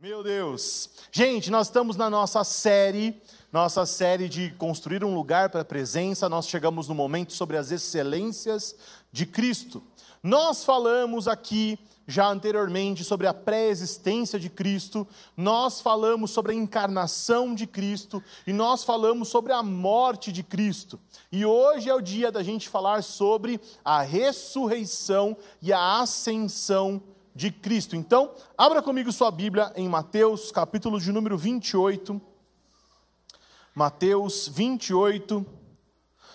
[0.00, 0.90] Meu Deus.
[1.10, 6.28] Gente, nós estamos na nossa série, nossa série de construir um lugar para a presença.
[6.28, 8.76] Nós chegamos no momento sobre as excelências
[9.10, 9.82] de Cristo.
[10.22, 11.76] Nós falamos aqui
[12.06, 15.06] já anteriormente sobre a pré-existência de Cristo,
[15.36, 20.98] nós falamos sobre a encarnação de Cristo e nós falamos sobre a morte de Cristo.
[21.30, 27.17] E hoje é o dia da gente falar sobre a ressurreição e a ascensão de
[27.38, 27.94] de Cristo.
[27.94, 32.20] Então, abra comigo sua Bíblia em Mateus, capítulo de número 28.
[33.72, 35.46] Mateus 28,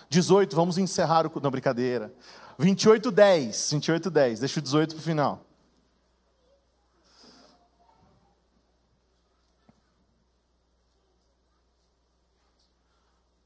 [0.09, 0.55] 18.
[0.55, 1.41] Vamos encerrar o.
[1.41, 2.13] Não, brincadeira.
[2.57, 3.71] 28, 10.
[3.71, 4.39] 28, 10.
[4.39, 5.45] Deixa o 18 para o final.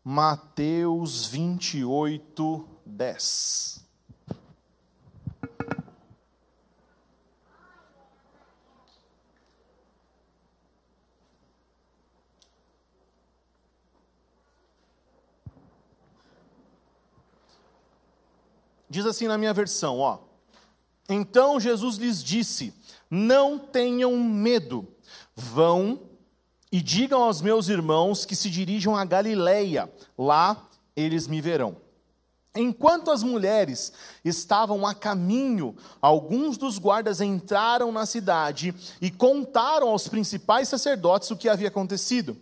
[0.04, 3.87] Mateus 28, 10.
[18.90, 20.20] Diz assim na minha versão, ó.
[21.10, 22.74] Então Jesus lhes disse:
[23.10, 24.88] Não tenham medo.
[25.36, 26.02] Vão
[26.72, 29.92] e digam aos meus irmãos que se dirijam a Galileia.
[30.18, 31.78] Lá eles me verão.
[32.56, 33.94] Enquanto as mulheres
[34.26, 41.38] estavam a caminho, alguns dos guardas entraram na cidade e contaram aos principais sacerdotes o
[41.38, 42.36] que havia acontecido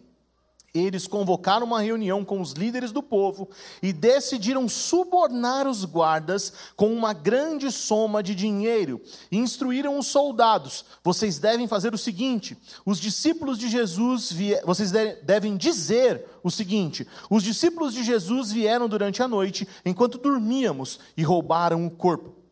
[0.75, 3.49] eles convocaram uma reunião com os líderes do povo
[3.81, 9.01] e decidiram subornar os guardas com uma grande soma de dinheiro.
[9.31, 14.33] E instruíram os soldados: vocês devem fazer o seguinte: os discípulos de Jesus,
[14.65, 14.91] vocês
[15.23, 21.23] devem dizer o seguinte: os discípulos de Jesus vieram durante a noite, enquanto dormíamos, e
[21.23, 22.44] roubaram o corpo.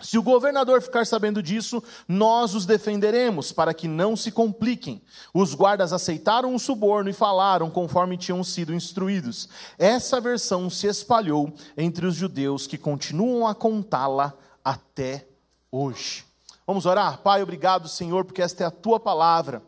[0.00, 5.02] Se o governador ficar sabendo disso, nós os defenderemos, para que não se compliquem.
[5.34, 9.48] Os guardas aceitaram o suborno e falaram conforme tinham sido instruídos.
[9.78, 14.32] Essa versão se espalhou entre os judeus que continuam a contá-la
[14.64, 15.26] até
[15.70, 16.24] hoje.
[16.66, 17.18] Vamos orar?
[17.18, 19.62] Pai, obrigado, Senhor, porque esta é a tua palavra.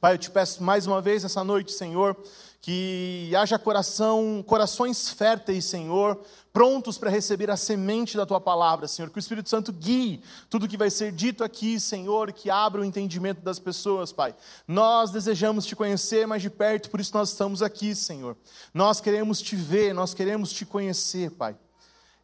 [0.00, 2.16] Pai, eu te peço mais uma vez essa noite, Senhor,
[2.66, 6.20] que haja coração, corações férteis, Senhor,
[6.52, 9.08] prontos para receber a semente da tua palavra, Senhor.
[9.08, 12.84] Que o Espírito Santo guie tudo que vai ser dito aqui, Senhor, que abra o
[12.84, 14.34] entendimento das pessoas, Pai.
[14.66, 18.36] Nós desejamos te conhecer mais de perto, por isso nós estamos aqui, Senhor.
[18.74, 21.56] Nós queremos te ver, nós queremos te conhecer, Pai.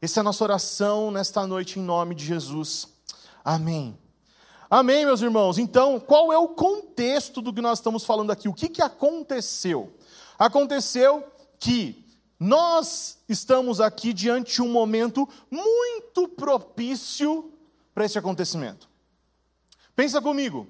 [0.01, 2.89] Essa é a nossa oração nesta noite, em nome de Jesus.
[3.45, 3.97] Amém.
[4.69, 5.57] Amém, meus irmãos.
[5.57, 8.49] Então, qual é o contexto do que nós estamos falando aqui?
[8.49, 9.93] O que, que aconteceu?
[10.39, 11.25] Aconteceu
[11.59, 12.05] que
[12.39, 17.53] nós estamos aqui diante de um momento muito propício
[17.95, 18.89] para esse acontecimento.
[19.95, 20.67] Pensa comigo.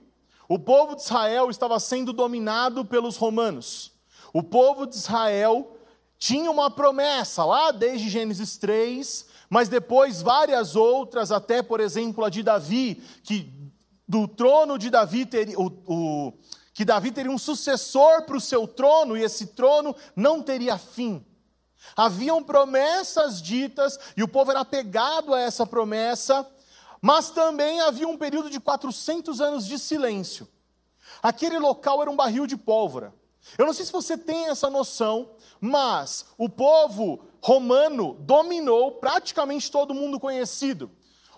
[0.49, 3.93] O povo de Israel estava sendo dominado pelos romanos.
[4.33, 5.79] O povo de Israel
[6.19, 12.29] tinha uma promessa lá desde Gênesis 3, mas depois várias outras, até por exemplo a
[12.29, 13.51] de Davi, que
[14.07, 16.33] do trono de Davi teria, o, o,
[16.75, 21.25] que Davi teria um sucessor para o seu trono e esse trono não teria fim.
[21.97, 26.49] Haviam promessas ditas e o povo era apegado a essa promessa,
[27.01, 30.49] mas também havia um período de 400 anos de silêncio.
[31.23, 33.13] Aquele local era um barril de pólvora.
[33.59, 39.93] Eu não sei se você tem essa noção, mas o povo romano dominou praticamente todo
[39.93, 40.91] mundo conhecido.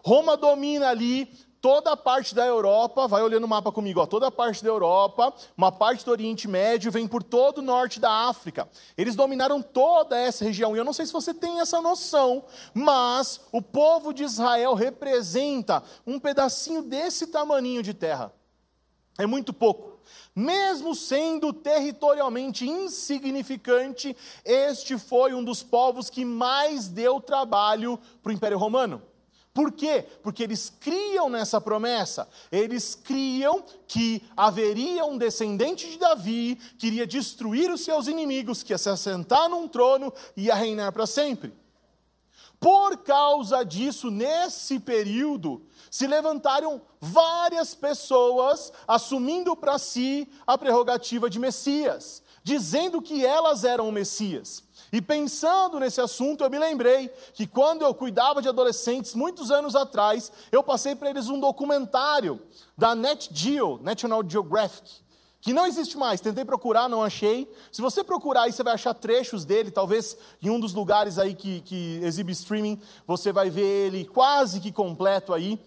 [0.04, 1.32] Roma domina ali
[1.64, 4.68] toda a parte da Europa, vai olhando o mapa comigo, ó, toda a parte da
[4.68, 8.68] Europa, uma parte do Oriente Médio, vem por todo o norte da África.
[8.98, 10.76] Eles dominaram toda essa região.
[10.76, 12.44] E eu não sei se você tem essa noção,
[12.74, 18.30] mas o povo de Israel representa um pedacinho desse tamaninho de terra.
[19.16, 20.00] É muito pouco.
[20.36, 24.14] Mesmo sendo territorialmente insignificante,
[24.44, 29.13] este foi um dos povos que mais deu trabalho para o Império Romano.
[29.54, 30.04] Por quê?
[30.20, 32.28] Porque eles criam nessa promessa.
[32.50, 38.72] Eles criam que haveria um descendente de Davi que iria destruir os seus inimigos, que
[38.72, 41.54] ia se assentar num trono e ia reinar para sempre.
[42.58, 51.38] Por causa disso, nesse período, se levantaram várias pessoas assumindo para si a prerrogativa de
[51.38, 54.63] Messias, dizendo que elas eram o Messias.
[54.94, 59.74] E pensando nesse assunto, eu me lembrei que quando eu cuidava de adolescentes, muitos anos
[59.74, 62.40] atrás, eu passei para eles um documentário
[62.78, 64.88] da Net Geo, National Geographic,
[65.40, 66.20] que não existe mais.
[66.20, 67.52] Tentei procurar, não achei.
[67.72, 71.34] Se você procurar aí, você vai achar trechos dele, talvez em um dos lugares aí
[71.34, 75.58] que, que exibe streaming, você vai ver ele quase que completo aí.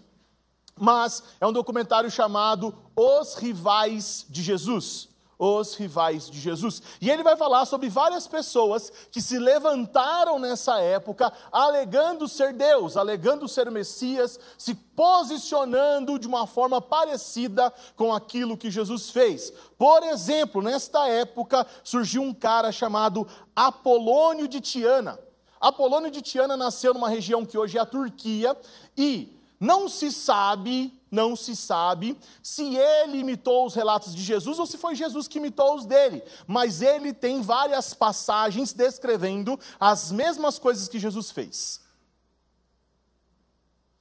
[0.74, 5.07] mas é um documentário chamado Os Rivais de Jesus.
[5.38, 6.82] Os Rivais de Jesus.
[7.00, 12.96] E ele vai falar sobre várias pessoas que se levantaram nessa época, alegando ser Deus,
[12.96, 19.52] alegando ser o Messias, se posicionando de uma forma parecida com aquilo que Jesus fez.
[19.78, 25.18] Por exemplo, nesta época surgiu um cara chamado Apolônio de Tiana.
[25.60, 28.56] Apolônio de Tiana nasceu numa região que hoje é a Turquia
[28.96, 34.66] e não se sabe, não se sabe se ele imitou os relatos de Jesus ou
[34.66, 40.58] se foi Jesus que imitou os dele, mas ele tem várias passagens descrevendo as mesmas
[40.58, 41.80] coisas que Jesus fez.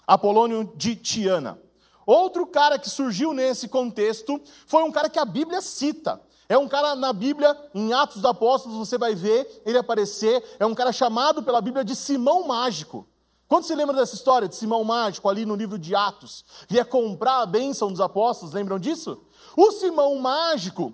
[0.06, 1.60] Apolônio de Tiana.
[2.06, 6.22] Outro cara que surgiu nesse contexto foi um cara que a Bíblia cita.
[6.48, 10.42] É um cara na Bíblia, em Atos dos Apóstolos, você vai ver ele aparecer.
[10.60, 13.06] É um cara chamado pela Bíblia de Simão Mágico.
[13.48, 16.44] Quando se lembra dessa história de Simão Mágico ali no livro de Atos?
[16.68, 19.22] Que ia comprar a bênção dos apóstolos, lembram disso?
[19.56, 20.92] O Simão Mágico,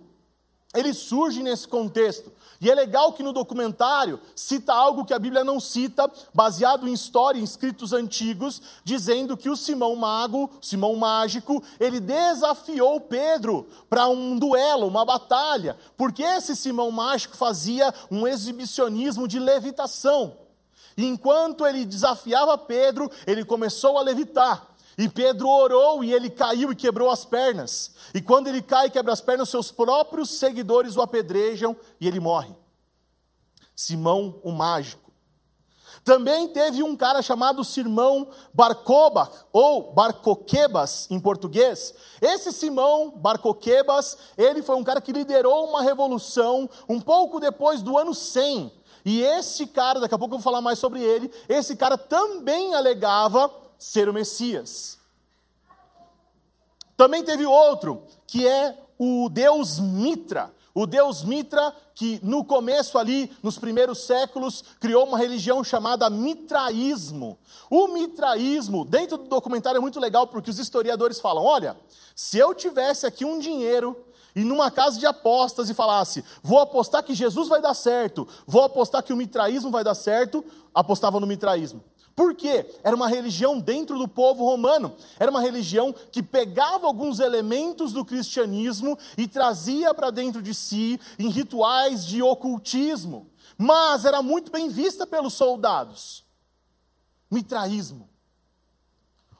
[0.75, 2.31] ele surge nesse contexto.
[2.61, 6.93] E é legal que no documentário cita algo que a Bíblia não cita, baseado em
[6.93, 14.07] história, em escritos antigos, dizendo que o Simão Mago, Simão Mágico, ele desafiou Pedro para
[14.07, 20.42] um duelo, uma batalha, porque esse Simão Mágico fazia um exibicionismo de levitação.
[20.97, 24.73] E enquanto ele desafiava Pedro, ele começou a levitar.
[24.97, 27.95] E Pedro orou e ele caiu e quebrou as pernas.
[28.13, 32.19] E quando ele cai e quebra as pernas, seus próprios seguidores o apedrejam e ele
[32.19, 32.55] morre.
[33.75, 35.03] Simão o mágico.
[36.03, 41.93] Também teve um cara chamado Simão Barcoba, ou Barcoquebas em português.
[42.21, 47.97] Esse Simão Barcoquebas, ele foi um cara que liderou uma revolução um pouco depois do
[47.97, 51.75] ano 100 e esse cara, daqui a pouco eu vou falar mais sobre ele, esse
[51.75, 54.97] cara também alegava ser o Messias.
[56.95, 60.53] Também teve outro, que é o deus Mitra.
[60.73, 67.37] O deus Mitra, que no começo ali, nos primeiros séculos, criou uma religião chamada mitraísmo.
[67.69, 71.77] O mitraísmo, dentro do documentário, é muito legal porque os historiadores falam: olha,
[72.15, 73.95] se eu tivesse aqui um dinheiro
[74.35, 78.63] e numa casa de apostas e falasse: vou apostar que Jesus vai dar certo, vou
[78.63, 80.43] apostar que o mitraísmo vai dar certo,
[80.73, 81.83] apostava no mitraísmo.
[82.15, 82.65] Por quê?
[82.83, 84.95] Era uma religião dentro do povo romano.
[85.19, 90.99] Era uma religião que pegava alguns elementos do cristianismo e trazia para dentro de si
[91.17, 93.31] em rituais de ocultismo.
[93.57, 96.23] Mas era muito bem vista pelos soldados.
[97.31, 98.07] Mitraísmo.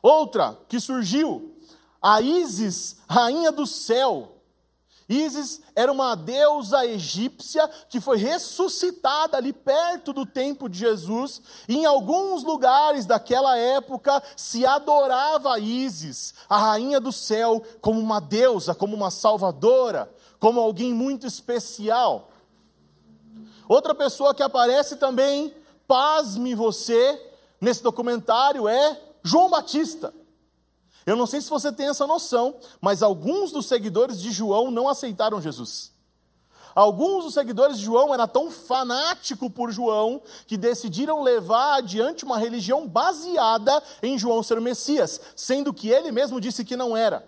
[0.02, 1.56] Outra que surgiu,
[2.02, 4.33] a Ísis, rainha do céu.
[5.08, 11.42] Ísis era uma deusa egípcia que foi ressuscitada ali perto do tempo de Jesus.
[11.68, 18.00] E em alguns lugares daquela época se adorava a Ísis, a rainha do céu, como
[18.00, 22.30] uma deusa, como uma salvadora, como alguém muito especial.
[23.68, 25.54] Outra pessoa que aparece também,
[25.88, 27.20] pasme você,
[27.60, 30.14] nesse documentário é João Batista.
[31.06, 34.88] Eu não sei se você tem essa noção, mas alguns dos seguidores de João não
[34.88, 35.92] aceitaram Jesus.
[36.76, 42.38] Alguns dos seguidores de João eram tão fanáticos por João que decidiram levar adiante uma
[42.38, 47.28] religião baseada em João ser o Messias, sendo que ele mesmo disse que não era.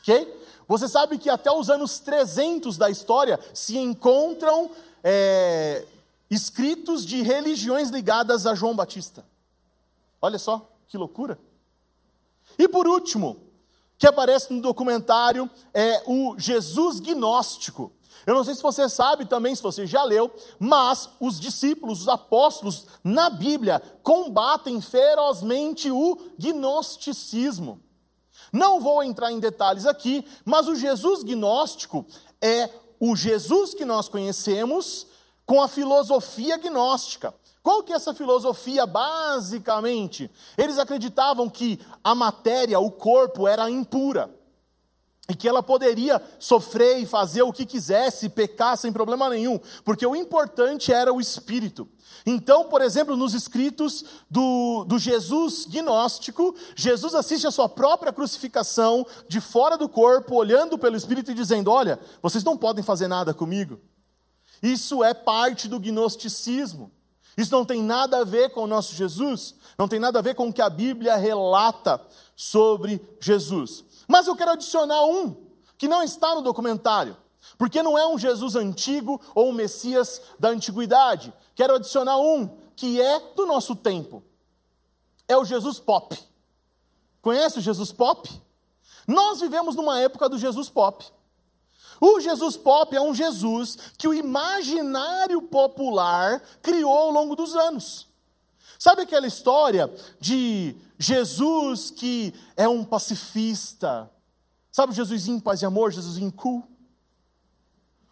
[0.00, 0.34] Ok?
[0.66, 4.70] Você sabe que até os anos 300 da história se encontram
[5.02, 5.84] é,
[6.30, 9.24] escritos de religiões ligadas a João Batista.
[10.20, 11.38] Olha só que loucura.
[12.58, 13.36] E por último,
[13.96, 17.92] que aparece no documentário, é o Jesus gnóstico.
[18.26, 22.08] Eu não sei se você sabe também, se você já leu, mas os discípulos, os
[22.08, 27.80] apóstolos, na Bíblia, combatem ferozmente o gnosticismo.
[28.52, 32.04] Não vou entrar em detalhes aqui, mas o Jesus gnóstico
[32.40, 35.06] é o Jesus que nós conhecemos
[35.46, 37.34] com a filosofia gnóstica.
[37.62, 40.30] Qual que é essa filosofia basicamente?
[40.56, 44.34] Eles acreditavam que a matéria, o corpo era impura.
[45.30, 50.06] E que ela poderia sofrer e fazer o que quisesse, pecar sem problema nenhum, porque
[50.06, 51.86] o importante era o espírito.
[52.24, 59.06] Então, por exemplo, nos escritos do, do Jesus gnóstico, Jesus assiste a sua própria crucificação
[59.28, 63.34] de fora do corpo, olhando pelo espírito e dizendo: Olha, vocês não podem fazer nada
[63.34, 63.78] comigo.
[64.62, 66.90] Isso é parte do gnosticismo.
[67.38, 70.34] Isso não tem nada a ver com o nosso Jesus, não tem nada a ver
[70.34, 72.04] com o que a Bíblia relata
[72.34, 73.84] sobre Jesus.
[74.08, 75.36] Mas eu quero adicionar um
[75.78, 77.16] que não está no documentário,
[77.56, 81.32] porque não é um Jesus antigo ou um Messias da antiguidade.
[81.54, 84.20] Quero adicionar um que é do nosso tempo.
[85.28, 86.18] É o Jesus pop.
[87.22, 88.28] Conhece o Jesus pop?
[89.06, 91.06] Nós vivemos numa época do Jesus pop.
[92.00, 98.06] O Jesus pop é um Jesus que o imaginário popular criou ao longo dos anos.
[98.78, 104.08] Sabe aquela história de Jesus que é um pacifista?
[104.70, 106.62] Sabe o Jesusinho paz e amor, Jesusinho cool?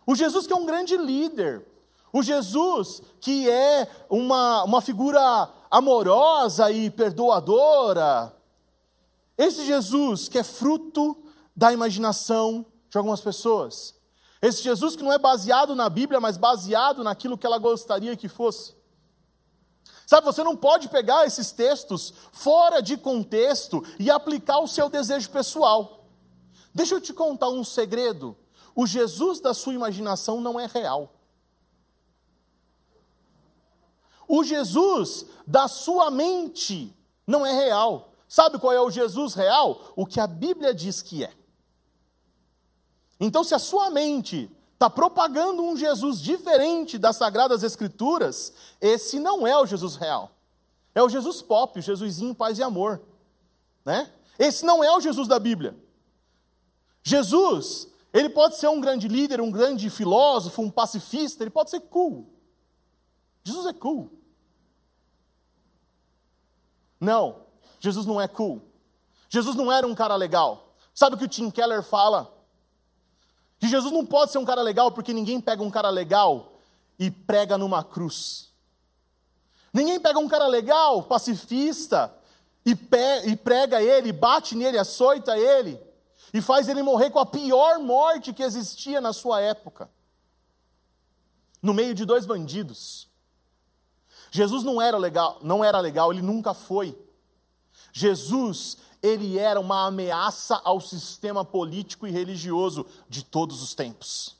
[0.04, 1.64] O Jesus que é um grande líder.
[2.12, 8.34] O Jesus que é uma, uma figura amorosa e perdoadora.
[9.38, 11.16] Esse Jesus que é fruto
[11.54, 12.66] da imaginação
[12.96, 13.94] de algumas pessoas.
[14.40, 18.28] Esse Jesus que não é baseado na Bíblia, mas baseado naquilo que ela gostaria que
[18.28, 18.74] fosse.
[20.06, 25.30] Sabe, você não pode pegar esses textos fora de contexto e aplicar o seu desejo
[25.30, 26.06] pessoal.
[26.74, 28.36] Deixa eu te contar um segredo.
[28.74, 31.12] O Jesus da sua imaginação não é real.
[34.28, 36.94] O Jesus da sua mente
[37.26, 38.12] não é real.
[38.28, 39.92] Sabe qual é o Jesus real?
[39.96, 41.32] O que a Bíblia diz que é.
[43.18, 49.46] Então, se a sua mente está propagando um Jesus diferente das Sagradas Escrituras, esse não
[49.46, 50.30] é o Jesus real.
[50.94, 53.00] É o Jesus pop, o Jesusinho paz e amor.
[53.84, 54.12] Né?
[54.38, 55.76] Esse não é o Jesus da Bíblia.
[57.02, 61.80] Jesus, ele pode ser um grande líder, um grande filósofo, um pacifista, ele pode ser
[61.80, 62.28] cool.
[63.44, 64.10] Jesus é cool.
[67.00, 67.42] Não,
[67.78, 68.60] Jesus não é cool.
[69.28, 70.74] Jesus não era um cara legal.
[70.94, 72.35] Sabe o que o Tim Keller fala?
[73.58, 76.60] Que Jesus não pode ser um cara legal porque ninguém pega um cara legal
[76.98, 78.50] e prega numa cruz.
[79.72, 82.12] Ninguém pega um cara legal, pacifista,
[82.64, 85.80] e, prega ele, bate nele, açoita ele,
[86.34, 89.88] e faz ele morrer com a pior morte que existia na sua época
[91.62, 93.08] no meio de dois bandidos.
[94.30, 96.96] Jesus não era legal, não era legal, ele nunca foi.
[97.92, 104.36] Jesus ele era uma ameaça ao sistema político e religioso de todos os tempos.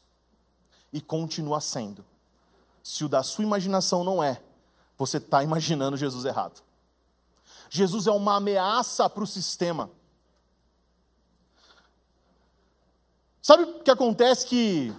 [0.93, 2.05] E continua sendo.
[2.83, 4.41] Se o da sua imaginação não é,
[4.97, 6.63] você está imaginando Jesus errado.
[7.69, 9.91] Jesus é uma ameaça para o sistema.
[13.43, 14.93] Sabe o que acontece que,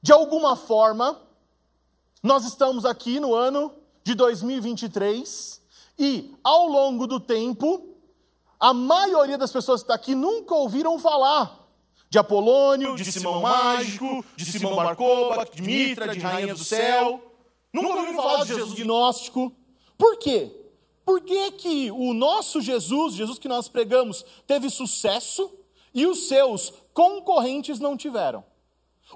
[0.00, 1.20] de alguma forma,
[2.22, 3.74] nós estamos aqui no ano
[4.04, 5.61] de 2023
[5.98, 7.96] e, ao longo do tempo,
[8.58, 11.62] a maioria das pessoas que está aqui nunca ouviram falar
[12.08, 17.22] de Apolônio, de, de Simão Mágico, de Simão Marcoba, de Mitra, de Rainha do Céu.
[17.72, 19.52] Nunca ouviram falar de Jesus gnóstico.
[19.96, 20.54] Por quê?
[21.04, 25.50] Por que, que o nosso Jesus, Jesus que nós pregamos, teve sucesso
[25.94, 28.44] e os seus concorrentes não tiveram?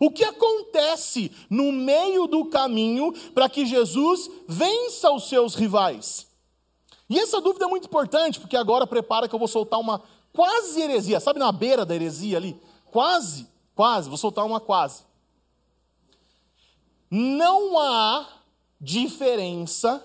[0.01, 6.26] O que acontece no meio do caminho para que Jesus vença os seus rivais?
[7.09, 10.81] E essa dúvida é muito importante, porque agora prepara que eu vou soltar uma quase
[10.81, 12.61] heresia, sabe na beira da heresia ali?
[12.91, 15.05] Quase, quase, vou soltar uma quase.
[17.11, 18.27] Não há
[18.81, 20.05] diferença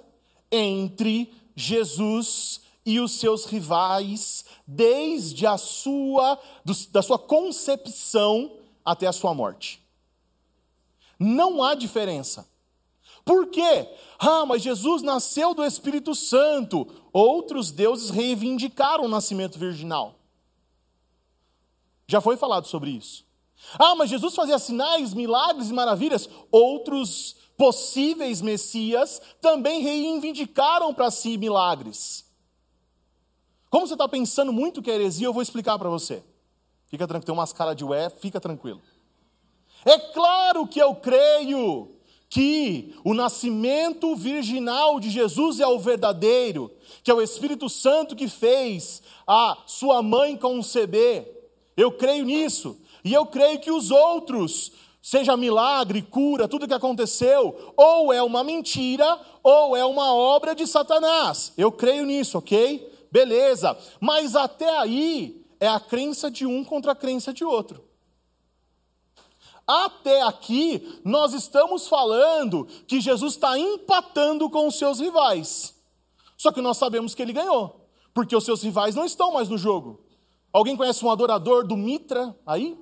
[0.51, 6.39] entre Jesus e os seus rivais desde a sua
[6.91, 9.81] da sua concepção até a sua morte.
[11.19, 12.50] Não há diferença.
[13.31, 13.87] Por quê?
[14.19, 16.85] Ah, mas Jesus nasceu do Espírito Santo.
[17.13, 20.19] Outros deuses reivindicaram o nascimento virginal.
[22.05, 23.25] Já foi falado sobre isso.
[23.79, 26.27] Ah, mas Jesus fazia sinais, milagres e maravilhas.
[26.51, 32.25] Outros possíveis messias também reivindicaram para si milagres.
[33.69, 36.21] Como você está pensando muito que é heresia, eu vou explicar para você.
[36.87, 38.81] Fica tranquilo, tem umas caras de ué, fica tranquilo.
[39.85, 41.95] É claro que eu creio
[42.31, 46.71] que o nascimento virginal de Jesus é o verdadeiro,
[47.03, 51.27] que é o Espírito Santo que fez a sua mãe conceber.
[51.75, 52.79] Eu creio nisso.
[53.03, 54.71] E eu creio que os outros,
[55.01, 60.65] seja milagre, cura, tudo que aconteceu, ou é uma mentira, ou é uma obra de
[60.65, 61.51] Satanás.
[61.57, 62.89] Eu creio nisso, ok?
[63.11, 63.77] Beleza.
[63.99, 67.90] Mas até aí é a crença de um contra a crença de outro.
[69.67, 75.75] Até aqui, nós estamos falando que Jesus está empatando com os seus rivais.
[76.37, 79.57] Só que nós sabemos que ele ganhou, porque os seus rivais não estão mais no
[79.57, 80.03] jogo.
[80.51, 82.77] Alguém conhece um adorador do Mitra aí?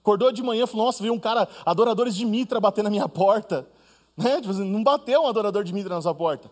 [0.00, 3.08] Acordou de manhã e falou: Nossa, veio um cara, adoradores de Mitra, bater na minha
[3.08, 3.68] porta.
[4.16, 4.38] Né?
[4.38, 6.50] Tipo assim, não bateu um adorador de Mitra na sua porta.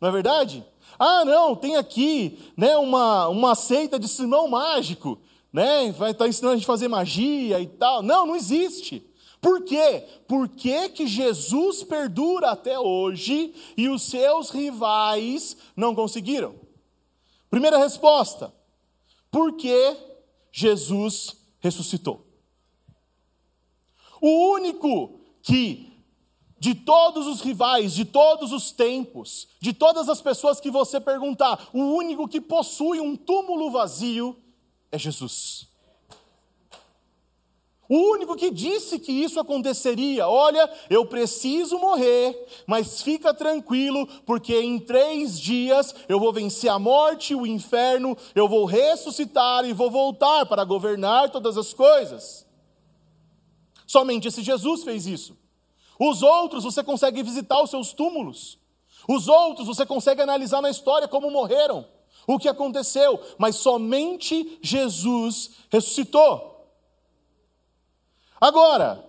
[0.00, 0.64] Não é verdade?
[0.98, 5.18] Ah, não, tem aqui né, uma, uma seita de Simão Mágico
[5.54, 5.92] né?
[5.92, 8.02] Vai estar tá ensinando a gente a fazer magia e tal.
[8.02, 9.08] Não, não existe.
[9.40, 10.04] Por quê?
[10.26, 16.56] Por que, que Jesus perdura até hoje e os seus rivais não conseguiram?
[17.48, 18.52] Primeira resposta:
[19.30, 19.96] porque
[20.50, 22.26] Jesus ressuscitou.
[24.20, 25.92] O único que,
[26.58, 31.68] de todos os rivais, de todos os tempos, de todas as pessoas que você perguntar,
[31.72, 34.36] o único que possui um túmulo vazio
[34.94, 35.66] é Jesus.
[37.86, 42.34] O único que disse que isso aconteceria, olha, eu preciso morrer,
[42.66, 48.48] mas fica tranquilo, porque em três dias eu vou vencer a morte, o inferno, eu
[48.48, 52.46] vou ressuscitar e vou voltar para governar todas as coisas.
[53.86, 55.36] Somente esse Jesus fez isso.
[56.00, 58.58] Os outros você consegue visitar os seus túmulos.
[59.06, 61.86] Os outros você consegue analisar na história como morreram,
[62.26, 66.68] o que aconteceu, mas somente Jesus ressuscitou.
[68.40, 69.04] Agora,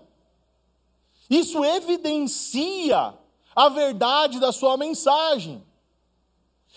[1.30, 3.14] isso evidencia
[3.56, 5.64] a verdade da sua mensagem.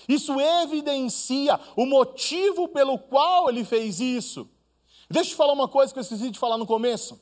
[0.09, 4.49] Isso evidencia o motivo pelo qual ele fez isso.
[5.11, 7.21] Deixa eu te falar uma coisa que eu esqueci de falar no começo.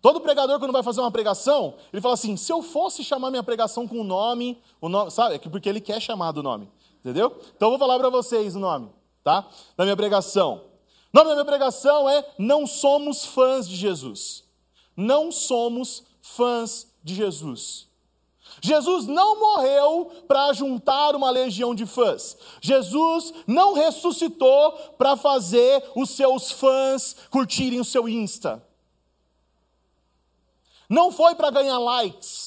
[0.00, 3.42] Todo pregador, quando vai fazer uma pregação, ele fala assim: se eu fosse chamar minha
[3.42, 5.34] pregação com o nome, o nome sabe?
[5.34, 6.70] É porque ele quer chamar do nome,
[7.06, 7.40] entendeu?
[7.56, 8.90] Então eu vou falar para vocês o nome,
[9.22, 9.48] tá?
[9.76, 10.64] Da minha pregação.
[11.12, 14.44] O nome da minha pregação é Não Somos Fãs de Jesus.
[14.96, 17.86] Não somos fãs de Jesus.
[18.62, 22.36] Jesus não morreu para juntar uma legião de fãs.
[22.62, 28.66] Jesus não ressuscitou para fazer os seus fãs curtirem o seu Insta.
[30.88, 32.45] Não foi para ganhar likes.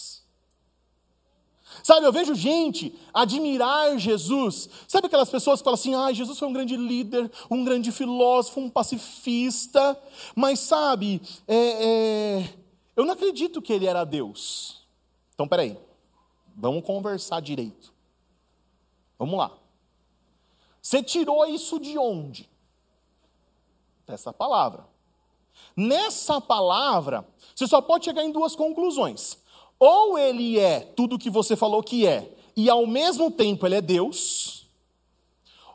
[1.84, 4.70] Sabe, eu vejo gente admirar Jesus.
[4.88, 8.60] Sabe aquelas pessoas que falam assim: ah, Jesus foi um grande líder, um grande filósofo,
[8.60, 9.98] um pacifista.
[10.36, 12.54] Mas sabe, é, é,
[12.96, 14.88] eu não acredito que ele era Deus.
[15.34, 15.78] Então, peraí,
[16.56, 17.94] vamos conversar direito.
[19.18, 19.52] Vamos lá.
[20.82, 22.50] Você tirou isso de onde?
[24.08, 24.88] Dessa palavra.
[25.76, 29.38] Nessa palavra, você só pode chegar em duas conclusões.
[29.80, 33.76] Ou ele é tudo o que você falou que é, e ao mesmo tempo ele
[33.76, 34.68] é Deus,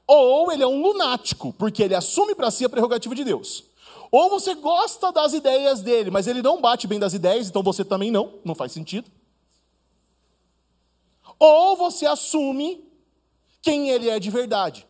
[0.06, 3.64] ou ele é um lunático, porque ele assume para si a prerrogativa de Deus.
[4.10, 7.84] Ou você gosta das ideias dele, mas ele não bate bem das ideias, então você
[7.84, 9.10] também não, não faz sentido.
[11.38, 12.84] Ou você assume
[13.60, 14.86] quem ele é de verdade.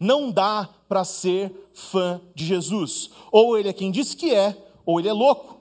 [0.00, 3.10] Não dá para ser fã de Jesus.
[3.30, 5.57] Ou ele é quem diz que é, ou ele é louco.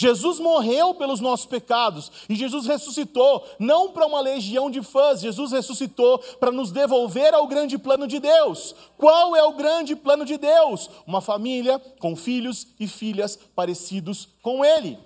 [0.00, 5.52] Jesus morreu pelos nossos pecados e Jesus ressuscitou, não para uma legião de fãs, Jesus
[5.52, 8.74] ressuscitou para nos devolver ao grande plano de Deus.
[8.96, 10.88] Qual é o grande plano de Deus?
[11.06, 14.98] Uma família com filhos e filhas parecidos com Ele.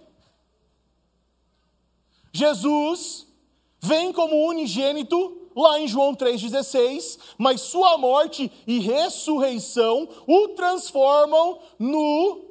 [2.33, 3.27] Jesus
[3.81, 12.44] vem como unigênito lá em João 3,16, mas sua morte e ressurreição o transformam no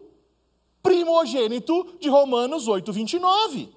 [0.83, 3.69] primogênito de Romanos 8, 29.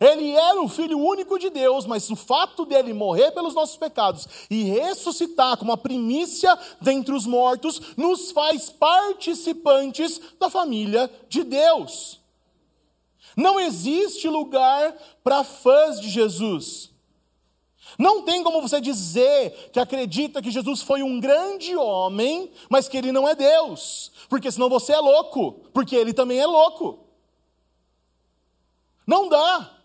[0.00, 4.26] Ele era o Filho único de Deus, mas o fato dele morrer pelos nossos pecados
[4.50, 12.20] e ressuscitar como a primícia dentre os mortos, nos faz participantes da família de Deus.
[13.36, 16.91] Não existe lugar para fãs de Jesus.
[18.02, 22.96] Não tem como você dizer que acredita que Jesus foi um grande homem, mas que
[22.96, 27.06] ele não é Deus, porque senão você é louco, porque ele também é louco.
[29.06, 29.78] Não dá.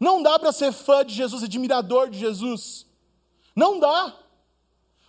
[0.00, 2.86] Não dá para ser fã de Jesus, admirador de Jesus.
[3.54, 4.18] Não dá.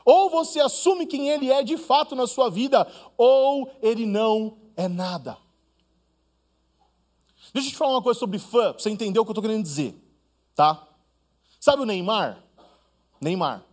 [0.04, 2.86] Ou você assume quem ele é de fato na sua vida,
[3.18, 5.38] ou ele não é nada.
[7.54, 9.42] Deixa eu te falar uma coisa sobre fã, para você entender o que eu estou
[9.42, 9.96] querendo dizer,
[10.54, 10.86] tá?
[11.66, 12.38] Sabe o Neymar?
[13.20, 13.64] Neymar.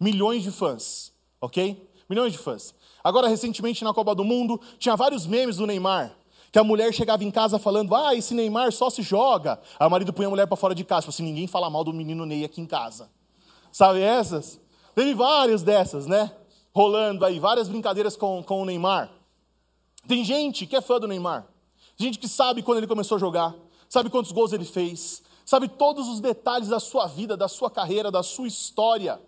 [0.00, 1.86] Milhões de fãs, ok?
[2.08, 2.74] Milhões de fãs.
[3.04, 6.16] Agora, recentemente na Copa do Mundo, tinha vários memes do Neymar.
[6.50, 9.60] Que a mulher chegava em casa falando, ah, esse Neymar só se joga.
[9.78, 11.92] Aí o marido punha a mulher para fora de casa, assim, ninguém fala mal do
[11.92, 13.10] menino Ney aqui em casa.
[13.70, 14.58] Sabe essas?
[14.94, 16.32] Teve várias dessas, né?
[16.74, 19.10] Rolando aí, várias brincadeiras com, com o Neymar.
[20.08, 21.46] Tem gente que é fã do Neymar.
[21.94, 23.54] Gente que sabe quando ele começou a jogar,
[23.86, 28.10] sabe quantos gols ele fez, sabe todos os detalhes da sua vida, da sua carreira,
[28.10, 29.20] da sua história,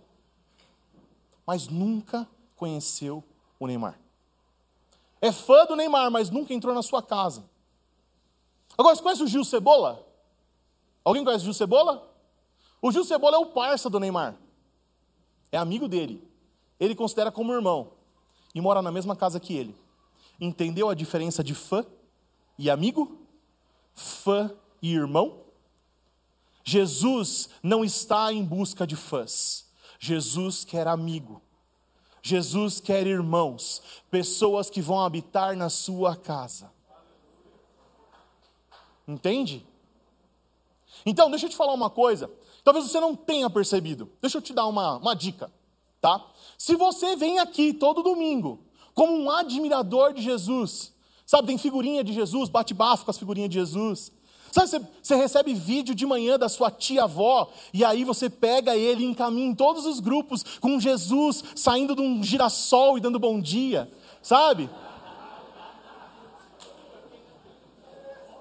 [1.47, 2.27] mas nunca
[2.57, 3.23] conheceu
[3.59, 3.99] o Neymar.
[5.21, 7.45] É fã do Neymar, mas nunca entrou na sua casa.
[8.77, 10.05] Agora, você conhece o Gil Cebola?
[11.05, 12.13] Alguém conhece o Gil Cebola?
[12.83, 14.37] O Gil Cebola é o parça do Neymar.
[15.51, 16.23] É amigo dele.
[16.79, 17.93] Ele considera como irmão.
[18.55, 19.75] E mora na mesma casa que ele.
[20.41, 21.85] Entendeu a diferença de fã
[22.59, 23.19] e amigo?
[23.95, 24.51] Fã
[24.83, 25.46] e irmão?
[26.69, 29.67] Jesus não está em busca de fãs.
[30.01, 31.41] Jesus quer amigo.
[32.21, 36.69] Jesus quer irmãos, pessoas que vão habitar na sua casa.
[39.07, 39.65] Entende?
[41.07, 42.29] Então, deixa eu te falar uma coisa.
[42.65, 44.11] Talvez você não tenha percebido.
[44.21, 45.53] Deixa eu te dar uma, uma dica,
[46.01, 46.21] tá?
[46.59, 48.59] Se você vem aqui todo domingo
[48.93, 50.93] como um admirador de Jesus,
[51.25, 54.11] sabe, tem figurinha de Jesus, bate bafo com as figurinhas de Jesus,
[54.57, 59.05] Sabe, você, você recebe vídeo de manhã da sua tia-avó, e aí você pega ele
[59.05, 63.39] e encaminha em todos os grupos com Jesus saindo de um girassol e dando bom
[63.39, 63.91] dia,
[64.23, 64.71] sabe?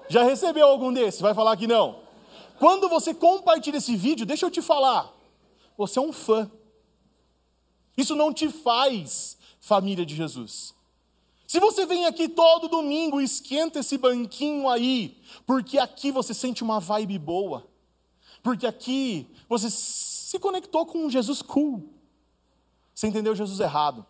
[0.08, 1.20] Já recebeu algum desses?
[1.20, 1.96] Vai falar que não.
[2.58, 5.12] Quando você compartilha esse vídeo, deixa eu te falar,
[5.76, 6.50] você é um fã.
[7.94, 10.75] Isso não te faz família de Jesus.
[11.46, 16.80] Se você vem aqui todo domingo esquenta esse banquinho aí, porque aqui você sente uma
[16.80, 17.66] vibe boa,
[18.42, 21.88] porque aqui você se conectou com um Jesus cool,
[22.92, 24.04] você entendeu Jesus errado.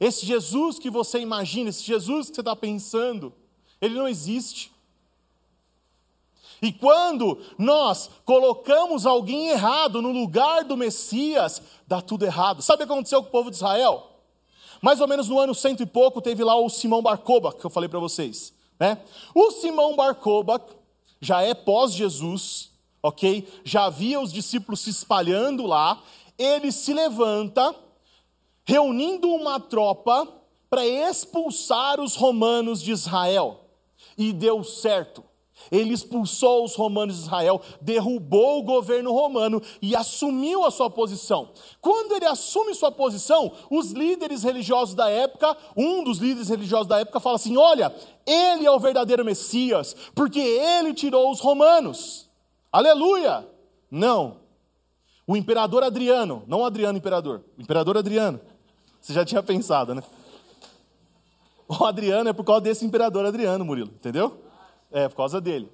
[0.00, 3.32] Esse Jesus que você imagina, esse Jesus que você está pensando,
[3.80, 4.72] ele não existe.
[6.62, 12.62] E quando nós colocamos alguém errado no lugar do Messias, dá tudo errado.
[12.62, 14.13] Sabe o que aconteceu com o povo de Israel?
[14.84, 17.70] Mais ou menos no ano cento e pouco, teve lá o Simão Barcoba, que eu
[17.70, 18.52] falei para vocês.
[18.78, 18.98] Né?
[19.34, 20.62] O Simão Barcoba
[21.22, 22.70] já é pós-Jesus,
[23.02, 23.48] ok?
[23.64, 26.02] Já havia os discípulos se espalhando lá.
[26.36, 27.74] Ele se levanta,
[28.66, 30.28] reunindo uma tropa
[30.68, 33.60] para expulsar os romanos de Israel.
[34.18, 35.24] E deu certo.
[35.70, 41.50] Ele expulsou os romanos de Israel, derrubou o governo romano e assumiu a sua posição.
[41.80, 47.00] Quando ele assume sua posição, os líderes religiosos da época, um dos líderes religiosos da
[47.00, 47.94] época fala assim: "Olha,
[48.26, 52.28] ele é o verdadeiro Messias, porque ele tirou os romanos".
[52.72, 53.46] Aleluia!
[53.90, 54.38] Não.
[55.26, 58.40] O imperador Adriano, não Adriano imperador, o imperador Adriano.
[59.00, 60.02] Você já tinha pensado, né?
[61.68, 64.38] O Adriano é por causa desse imperador Adriano, Murilo, entendeu?
[64.94, 65.68] É, por causa dele.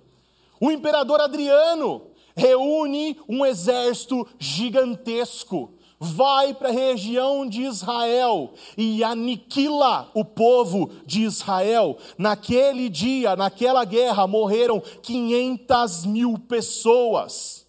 [0.59, 10.11] O imperador Adriano reúne um exército gigantesco, vai para a região de Israel e aniquila
[10.14, 11.98] o povo de Israel.
[12.16, 17.66] Naquele dia, naquela guerra, morreram 500 mil pessoas.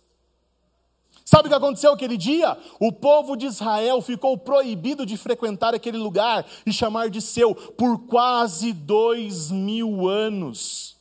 [1.25, 2.57] Sabe o que aconteceu aquele dia?
[2.79, 7.99] O povo de Israel ficou proibido de frequentar aquele lugar e chamar de seu por
[8.05, 11.00] quase dois mil anos.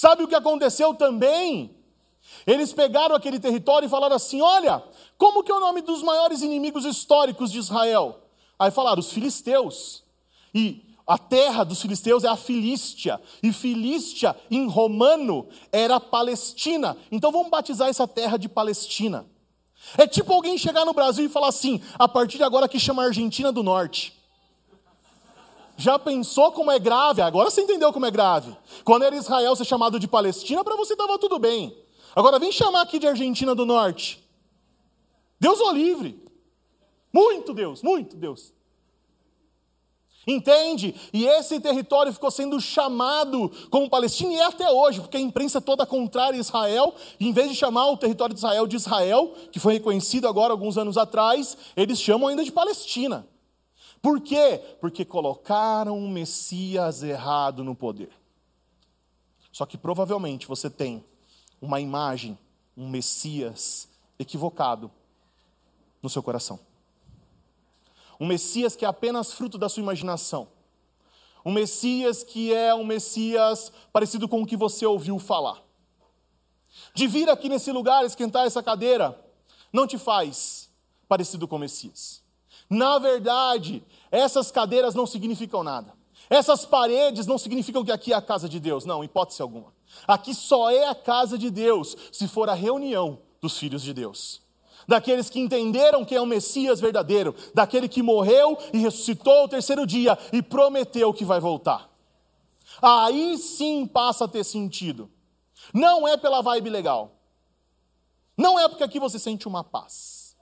[0.00, 1.76] Sabe o que aconteceu também?
[2.46, 4.82] Eles pegaram aquele território e falaram assim: olha,
[5.18, 8.18] como que é o nome dos maiores inimigos históricos de Israel?
[8.58, 10.02] Aí falaram, os filisteus.
[10.54, 13.20] E a terra dos filisteus é a Filístia.
[13.42, 16.96] E Filístia, em romano, era Palestina.
[17.12, 19.26] Então vamos batizar essa terra de Palestina.
[19.98, 23.04] É tipo alguém chegar no Brasil e falar assim: a partir de agora que chama
[23.04, 24.18] Argentina do Norte.
[25.80, 27.22] Já pensou como é grave?
[27.22, 28.54] Agora você entendeu como é grave.
[28.84, 31.74] Quando era Israel ser chamado de Palestina, para você estava tudo bem.
[32.14, 34.22] Agora vem chamar aqui de Argentina do Norte.
[35.40, 36.22] Deus o livre.
[37.10, 38.52] Muito Deus, muito Deus.
[40.26, 40.94] Entende?
[41.14, 45.62] E esse território ficou sendo chamado como Palestina e é até hoje, porque a imprensa
[45.62, 49.58] toda contrária a Israel, em vez de chamar o território de Israel de Israel, que
[49.58, 53.26] foi reconhecido agora alguns anos atrás, eles chamam ainda de Palestina.
[54.02, 54.58] Por quê?
[54.80, 58.10] Porque colocaram um Messias errado no poder.
[59.52, 61.04] Só que provavelmente você tem
[61.60, 62.38] uma imagem,
[62.76, 64.90] um Messias equivocado
[66.02, 66.58] no seu coração.
[68.18, 70.48] Um Messias que é apenas fruto da sua imaginação.
[71.44, 75.62] Um Messias que é um Messias parecido com o que você ouviu falar.
[76.94, 79.18] De vir aqui nesse lugar, esquentar essa cadeira,
[79.72, 80.70] não te faz
[81.08, 82.22] parecido com o Messias.
[82.70, 85.92] Na verdade, essas cadeiras não significam nada.
[86.28, 88.84] Essas paredes não significam que aqui é a casa de Deus.
[88.84, 89.74] Não, hipótese alguma.
[90.06, 94.40] Aqui só é a casa de Deus se for a reunião dos filhos de Deus.
[94.86, 99.84] Daqueles que entenderam que é o Messias verdadeiro, daquele que morreu e ressuscitou ao terceiro
[99.84, 101.90] dia e prometeu que vai voltar.
[102.80, 105.10] Aí sim passa a ter sentido.
[105.74, 107.16] Não é pela vibe legal.
[108.36, 110.36] Não é porque aqui você sente uma paz.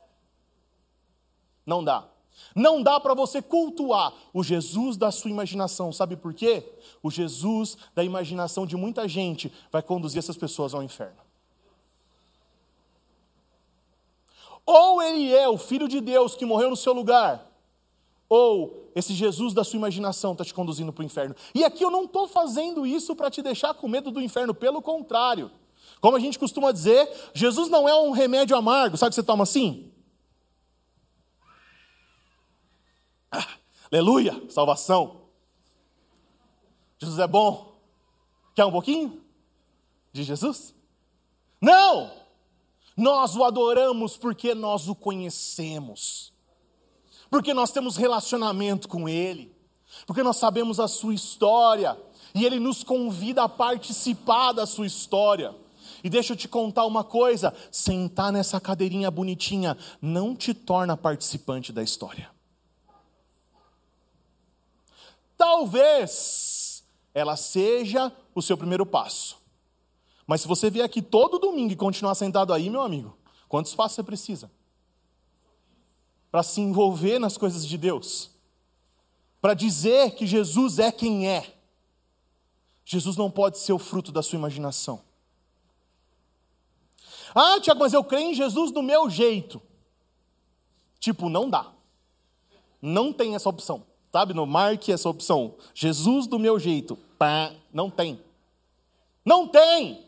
[1.67, 2.09] Não dá.
[2.55, 5.93] Não dá para você cultuar o Jesus da sua imaginação.
[5.93, 6.65] Sabe por quê?
[7.03, 11.29] O Jesus da imaginação de muita gente vai conduzir essas pessoas ao inferno.
[14.65, 17.51] Ou ele é o Filho de Deus que morreu no seu lugar,
[18.29, 21.35] ou esse Jesus da sua imaginação está te conduzindo para o inferno.
[21.55, 24.83] E aqui eu não estou fazendo isso para te deixar com medo do inferno, pelo
[24.83, 25.51] contrário.
[26.01, 29.45] Como a gente costuma dizer, Jesus não é um remédio amargo, sabe que você toma
[29.45, 29.91] assim?
[33.91, 35.23] Aleluia, salvação.
[36.99, 37.75] Jesus é bom.
[38.55, 39.23] Quer um pouquinho
[40.13, 40.75] de Jesus?
[41.61, 42.11] Não!
[42.97, 46.33] Nós o adoramos porque nós o conhecemos,
[47.31, 49.55] porque nós temos relacionamento com Ele,
[50.05, 51.97] porque nós sabemos a Sua história
[52.35, 55.55] e Ele nos convida a participar da Sua história.
[56.03, 61.73] E deixa eu te contar uma coisa: sentar nessa cadeirinha bonitinha não te torna participante
[61.73, 62.29] da história.
[65.39, 69.39] Talvez ela seja o seu primeiro passo.
[70.27, 73.17] Mas se você vier aqui todo domingo e continuar sentado aí, meu amigo,
[73.49, 74.51] quantos passos você precisa?
[76.31, 78.31] Para se envolver nas coisas de Deus.
[79.41, 81.55] Para dizer que Jesus é quem é.
[82.85, 85.01] Jesus não pode ser o fruto da sua imaginação.
[87.35, 89.63] Ah, Tiago, mas eu creio em Jesus do meu jeito.
[90.99, 91.73] Tipo, não dá.
[92.83, 93.88] Não tem essa opção.
[94.11, 95.55] Sabe, no marque essa opção.
[95.75, 96.97] Jesus do meu jeito.
[97.19, 98.21] Pá, não tem.
[99.25, 100.05] Não tem.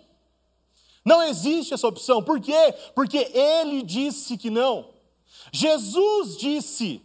[1.04, 2.22] Não existe essa opção.
[2.22, 2.74] Por quê?
[2.94, 4.90] Porque ele disse que não.
[5.52, 7.02] Jesus disse.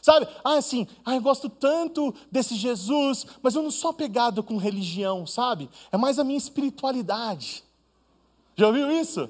[0.00, 0.28] Sabe?
[0.44, 5.26] Ah, assim, ah, eu gosto tanto desse Jesus, mas eu não sou apegado com religião,
[5.26, 5.68] sabe?
[5.90, 7.64] É mais a minha espiritualidade.
[8.54, 9.28] Já ouviu isso?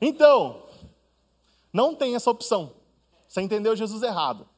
[0.00, 0.64] Então,
[1.72, 2.72] não tem essa opção.
[3.28, 4.48] Você entendeu Jesus errado.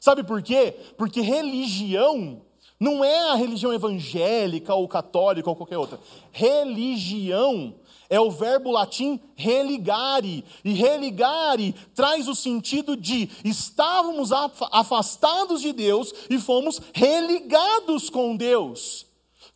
[0.00, 0.74] Sabe por quê?
[0.96, 2.42] Porque religião
[2.78, 5.98] não é a religião evangélica ou católica ou qualquer outra.
[6.30, 7.74] Religião
[8.08, 10.44] é o verbo latim religare.
[10.64, 19.06] E religare traz o sentido de estávamos afastados de Deus e fomos religados com Deus.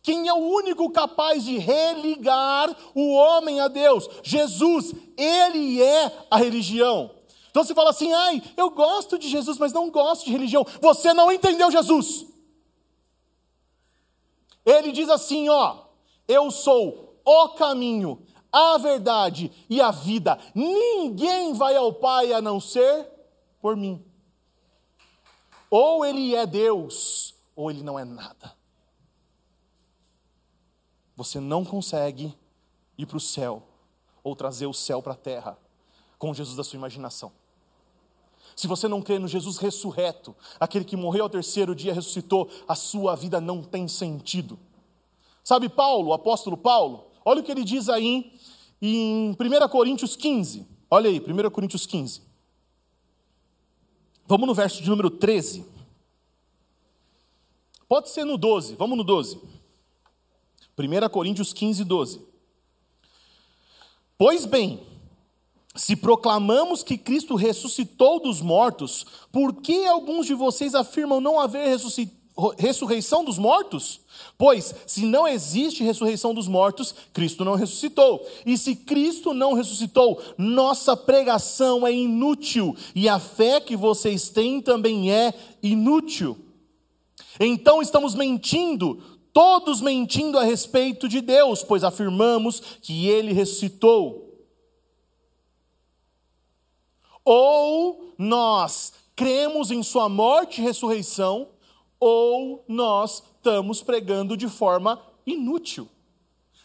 [0.03, 4.09] Quem é o único capaz de religar o homem a Deus?
[4.23, 7.11] Jesus, ele é a religião.
[7.51, 10.65] Então você fala assim: ai, eu gosto de Jesus, mas não gosto de religião.
[10.81, 12.25] Você não entendeu Jesus.
[14.65, 15.83] Ele diz assim: ó,
[16.27, 20.39] eu sou o caminho, a verdade e a vida.
[20.55, 23.07] Ninguém vai ao Pai a não ser
[23.61, 24.03] por mim.
[25.69, 28.55] Ou ele é Deus, ou ele não é nada.
[31.17, 32.33] Você não consegue
[32.97, 33.63] ir para o céu
[34.23, 35.57] ou trazer o céu para a terra
[36.17, 37.40] com Jesus da sua imaginação.
[38.55, 42.75] Se você não crê no Jesus ressurreto, aquele que morreu ao terceiro dia ressuscitou, a
[42.75, 44.59] sua vida não tem sentido.
[45.43, 47.07] Sabe Paulo, o apóstolo Paulo?
[47.25, 48.33] Olha o que ele diz aí
[48.81, 50.67] em 1 Coríntios 15.
[50.89, 52.21] Olha aí, 1 Coríntios 15.
[54.27, 55.65] Vamos no verso de número 13.
[57.87, 59.41] Pode ser no 12, vamos no 12.
[60.77, 62.25] 1 Coríntios 15, 12.
[64.17, 64.85] Pois bem,
[65.75, 71.77] se proclamamos que Cristo ressuscitou dos mortos, por que alguns de vocês afirmam não haver
[72.57, 74.01] ressurreição dos mortos?
[74.37, 78.25] Pois, se não existe ressurreição dos mortos, Cristo não ressuscitou.
[78.45, 84.61] E se Cristo não ressuscitou, nossa pregação é inútil, e a fé que vocês têm
[84.61, 86.37] também é inútil.
[87.39, 94.30] Então estamos mentindo, todos mentindo a respeito de Deus, pois afirmamos que ele ressuscitou.
[97.23, 101.49] Ou nós cremos em sua morte e ressurreição,
[101.99, 105.87] ou nós estamos pregando de forma inútil.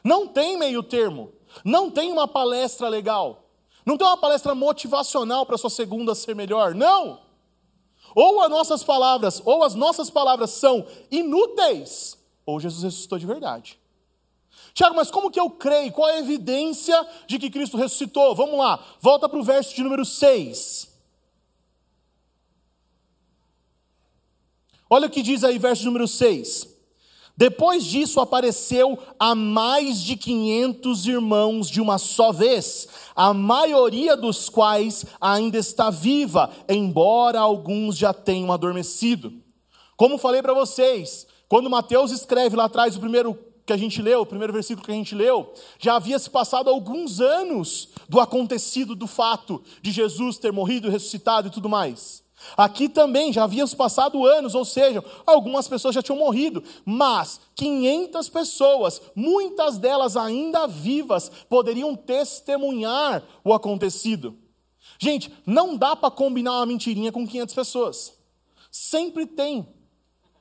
[0.02, 1.32] Não tem meio termo,
[1.64, 3.44] não tem uma palestra legal,
[3.84, 7.20] não tem uma palestra motivacional para sua segunda ser melhor, não.
[8.14, 12.16] Ou as nossas palavras, ou as nossas palavras são inúteis,
[12.46, 13.78] ou Jesus ressuscitou de verdade.
[14.76, 15.90] Tiago, mas como que eu creio?
[15.90, 16.94] Qual é a evidência
[17.26, 18.34] de que Cristo ressuscitou?
[18.34, 20.94] Vamos lá, volta para o verso de número 6.
[24.90, 26.76] Olha o que diz aí, verso número 6.
[27.34, 34.50] Depois disso apareceu a mais de 500 irmãos de uma só vez, a maioria dos
[34.50, 39.32] quais ainda está viva, embora alguns já tenham adormecido.
[39.96, 44.20] Como falei para vocês, quando Mateus escreve lá atrás o primeiro que a gente leu,
[44.20, 48.94] o primeiro versículo que a gente leu, já havia se passado alguns anos do acontecido,
[48.94, 52.24] do fato de Jesus ter morrido, ressuscitado e tudo mais.
[52.56, 57.40] Aqui também já haviam se passado anos, ou seja, algumas pessoas já tinham morrido, mas
[57.56, 64.38] 500 pessoas, muitas delas ainda vivas, poderiam testemunhar o acontecido.
[64.98, 68.12] Gente, não dá para combinar uma mentirinha com 500 pessoas.
[68.70, 69.66] Sempre tem.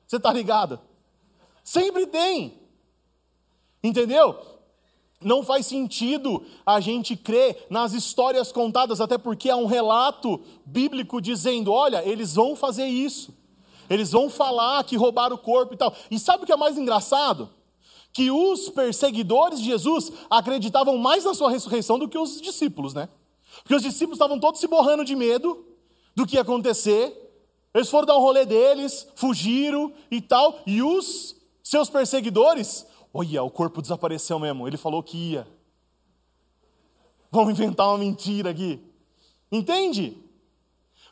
[0.05, 0.79] Você está ligado?
[1.63, 2.64] Sempre tem.
[3.85, 4.35] Entendeu?
[5.21, 11.21] Não faz sentido a gente crer nas histórias contadas, até porque há um relato bíblico
[11.21, 13.31] dizendo: olha, eles vão fazer isso.
[13.87, 15.95] Eles vão falar que roubaram o corpo e tal.
[16.09, 17.47] E sabe o que é mais engraçado?
[18.11, 23.07] Que os perseguidores de Jesus acreditavam mais na sua ressurreição do que os discípulos, né?
[23.61, 25.63] Porque os discípulos estavam todos se borrando de medo
[26.15, 27.21] do que ia acontecer.
[27.71, 30.59] Eles foram dar um rolê deles, fugiram e tal.
[30.65, 32.85] E os seus perseguidores,
[33.17, 34.67] olha, o corpo desapareceu mesmo.
[34.67, 35.47] Ele falou que ia.
[37.31, 38.83] Vamos inventar uma mentira aqui.
[39.49, 40.17] Entende?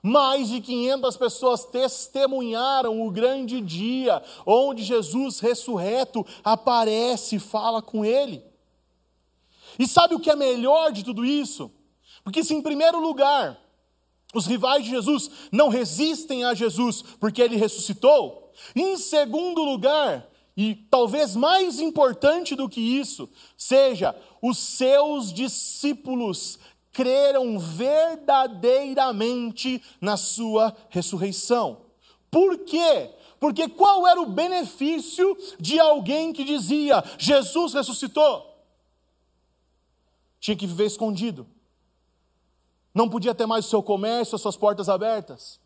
[0.02, 8.04] Mais de 500 pessoas testemunharam o grande dia onde Jesus ressurreto aparece e fala com
[8.04, 8.44] ele.
[9.80, 11.72] E sabe o que é melhor de tudo isso?
[12.22, 13.58] Porque se em primeiro lugar
[14.34, 20.76] os rivais de Jesus não resistem a Jesus porque ele ressuscitou, em segundo lugar, e
[20.76, 26.60] talvez mais importante do que isso, seja os seus discípulos
[26.92, 31.82] creram verdadeiramente na sua ressurreição.
[32.30, 33.10] Por quê?
[33.39, 38.54] Porque qual era o benefício de alguém que dizia Jesus ressuscitou?
[40.39, 41.48] Tinha que viver escondido.
[42.94, 45.62] Não podia ter mais o seu comércio, as suas portas abertas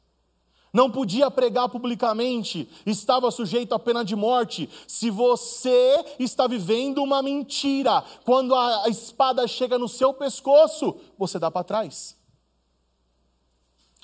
[0.77, 4.69] não podia pregar publicamente, estava sujeito à pena de morte.
[4.87, 11.49] Se você está vivendo uma mentira, quando a espada chega no seu pescoço, você dá
[11.49, 12.15] para trás.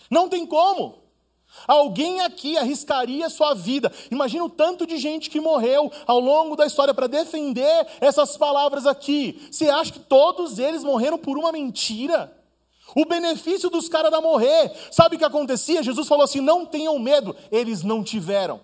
[0.09, 1.03] Não tem como.
[1.67, 3.93] Alguém aqui arriscaria sua vida.
[4.09, 8.87] Imagina o tanto de gente que morreu ao longo da história para defender essas palavras
[8.87, 9.47] aqui.
[9.51, 12.35] Você acha que todos eles morreram por uma mentira?
[12.95, 14.71] O benefício dos caras era morrer.
[14.91, 15.83] Sabe o que acontecia?
[15.83, 17.35] Jesus falou assim: não tenham medo.
[17.51, 18.61] Eles não tiveram.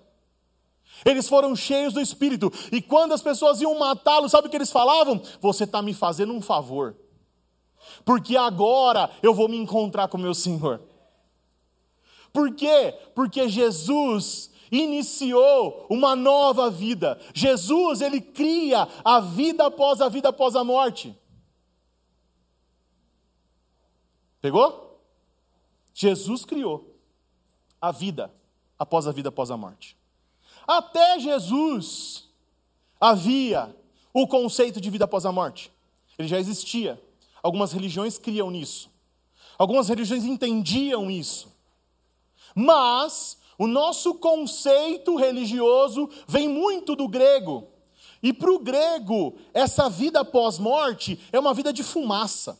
[1.05, 2.51] Eles foram cheios do Espírito.
[2.71, 5.21] E quando as pessoas iam matá-lo, sabe o que eles falavam?
[5.39, 6.95] Você está me fazendo um favor.
[8.03, 10.81] Porque agora eu vou me encontrar com meu Senhor.
[12.31, 12.93] Por quê?
[13.15, 17.19] Porque Jesus iniciou uma nova vida.
[17.33, 21.17] Jesus, ele cria a vida após a vida após a morte.
[24.41, 24.99] Pegou?
[25.93, 26.95] Jesus criou
[27.81, 28.33] a vida
[28.77, 29.97] após a vida após a morte.
[30.67, 32.29] Até Jesus
[32.99, 33.75] havia
[34.13, 35.71] o conceito de vida após a morte.
[36.17, 37.01] Ele já existia.
[37.41, 38.89] Algumas religiões criam nisso.
[39.57, 41.51] Algumas religiões entendiam isso.
[42.55, 47.67] Mas o nosso conceito religioso vem muito do grego.
[48.21, 52.59] E para o grego, essa vida pós-morte é uma vida de fumaça.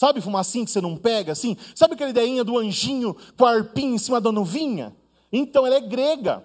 [0.00, 1.58] Sabe fumacinha que você não pega assim?
[1.74, 4.96] Sabe aquela ideinha do anjinho com a arpinha em cima da nuvinha?
[5.30, 6.42] Então ela é grega.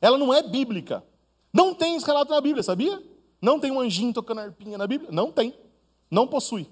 [0.00, 1.04] Ela não é bíblica.
[1.52, 3.00] Não tem esse relato na Bíblia, sabia?
[3.40, 5.12] Não tem um anjinho tocando arpinha na Bíblia?
[5.12, 5.54] Não tem.
[6.10, 6.66] Não possui.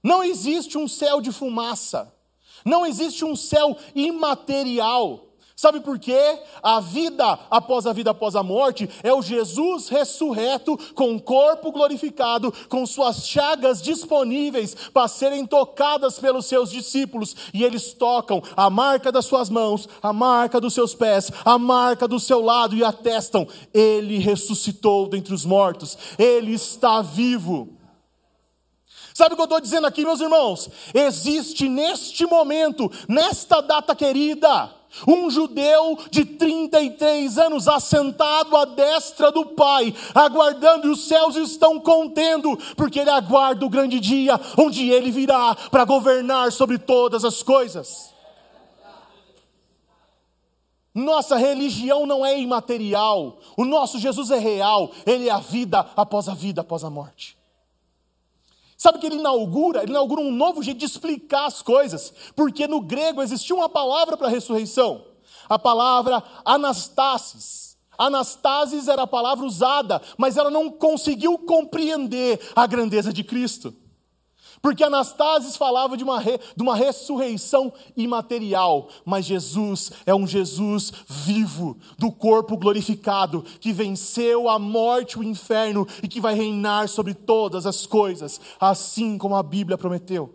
[0.00, 2.14] Não existe um céu de fumaça.
[2.64, 5.26] Não existe um céu imaterial.
[5.58, 6.38] Sabe por quê?
[6.62, 12.54] A vida após a vida após a morte é o Jesus ressurreto, com corpo glorificado,
[12.68, 17.34] com suas chagas disponíveis para serem tocadas pelos seus discípulos.
[17.52, 22.06] E eles tocam a marca das suas mãos, a marca dos seus pés, a marca
[22.06, 23.44] do seu lado e atestam:
[23.74, 27.76] Ele ressuscitou dentre os mortos, Ele está vivo.
[29.12, 30.70] Sabe o que eu estou dizendo aqui, meus irmãos?
[30.94, 39.46] Existe neste momento, nesta data querida, um judeu de 33 anos assentado à destra do
[39.46, 45.10] Pai, aguardando, e os céus estão contendo, porque ele aguarda o grande dia onde ele
[45.10, 48.12] virá para governar sobre todas as coisas.
[50.94, 56.28] Nossa religião não é imaterial, o nosso Jesus é real, ele é a vida após
[56.28, 57.37] a vida, após a morte.
[58.78, 59.82] Sabe que ele inaugura?
[59.82, 64.16] Ele inaugura um novo jeito de explicar as coisas, porque no grego existia uma palavra
[64.16, 65.04] para ressurreição,
[65.48, 67.76] a palavra anastasis.
[67.98, 73.74] Anastasis era a palavra usada, mas ela não conseguiu compreender a grandeza de Cristo.
[74.60, 80.92] Porque Anastasis falava de uma, re, de uma ressurreição imaterial, mas Jesus é um Jesus
[81.06, 87.14] vivo, do corpo glorificado, que venceu a morte o inferno e que vai reinar sobre
[87.14, 90.34] todas as coisas, assim como a Bíblia prometeu.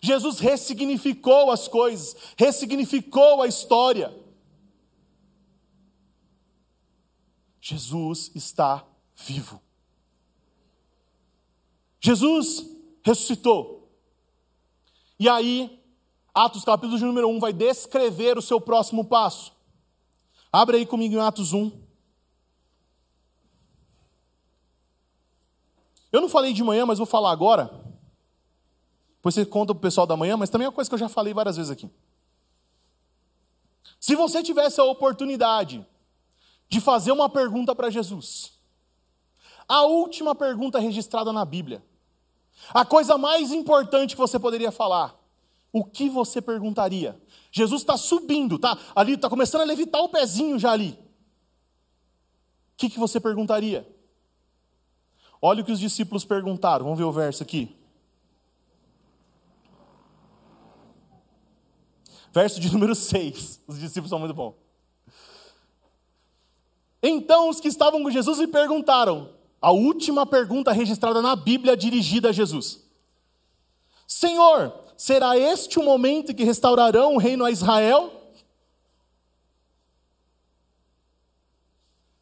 [0.00, 4.14] Jesus ressignificou as coisas, ressignificou a história.
[7.60, 8.86] Jesus está
[9.16, 9.65] vivo.
[12.06, 12.64] Jesus
[13.02, 13.90] ressuscitou.
[15.18, 15.82] E aí,
[16.32, 19.52] Atos capítulo de número 1 vai descrever o seu próximo passo.
[20.52, 21.72] Abre aí comigo em Atos 1.
[26.12, 27.64] Eu não falei de manhã, mas vou falar agora.
[29.16, 31.00] Depois você conta para o pessoal da manhã, mas também é uma coisa que eu
[31.00, 31.90] já falei várias vezes aqui.
[33.98, 35.84] Se você tivesse a oportunidade
[36.68, 38.52] de fazer uma pergunta para Jesus,
[39.66, 41.84] a última pergunta registrada na Bíblia,
[42.72, 45.14] a coisa mais importante que você poderia falar,
[45.72, 47.20] o que você perguntaria?
[47.50, 48.78] Jesus está subindo, tá?
[48.94, 50.98] Ali está começando a levitar o pezinho já ali.
[52.72, 53.86] O que, que você perguntaria?
[55.40, 56.84] Olha o que os discípulos perguntaram.
[56.84, 57.76] Vamos ver o verso aqui.
[62.32, 63.62] Verso de número 6.
[63.66, 64.54] Os discípulos são muito bons.
[67.02, 69.35] Então os que estavam com Jesus lhe perguntaram,
[69.66, 72.84] a última pergunta registrada na Bíblia dirigida a Jesus:
[74.06, 78.12] Senhor, será este o momento em que restaurarão o reino a Israel?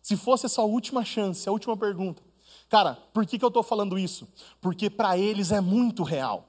[0.00, 2.22] Se fosse essa a última chance, a última pergunta.
[2.70, 4.26] Cara, por que, que eu estou falando isso?
[4.58, 6.48] Porque para eles é muito real.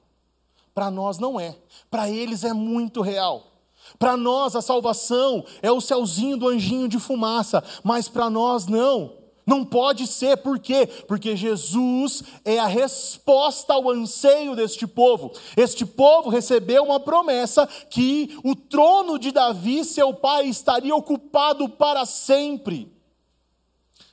[0.74, 1.58] Para nós não é.
[1.90, 3.52] Para eles é muito real.
[3.98, 9.25] Para nós a salvação é o céuzinho do anjinho de fumaça, mas para nós não.
[9.46, 10.88] Não pode ser, por quê?
[11.06, 15.32] Porque Jesus é a resposta ao anseio deste povo.
[15.56, 22.04] Este povo recebeu uma promessa que o trono de Davi, seu pai, estaria ocupado para
[22.04, 22.92] sempre.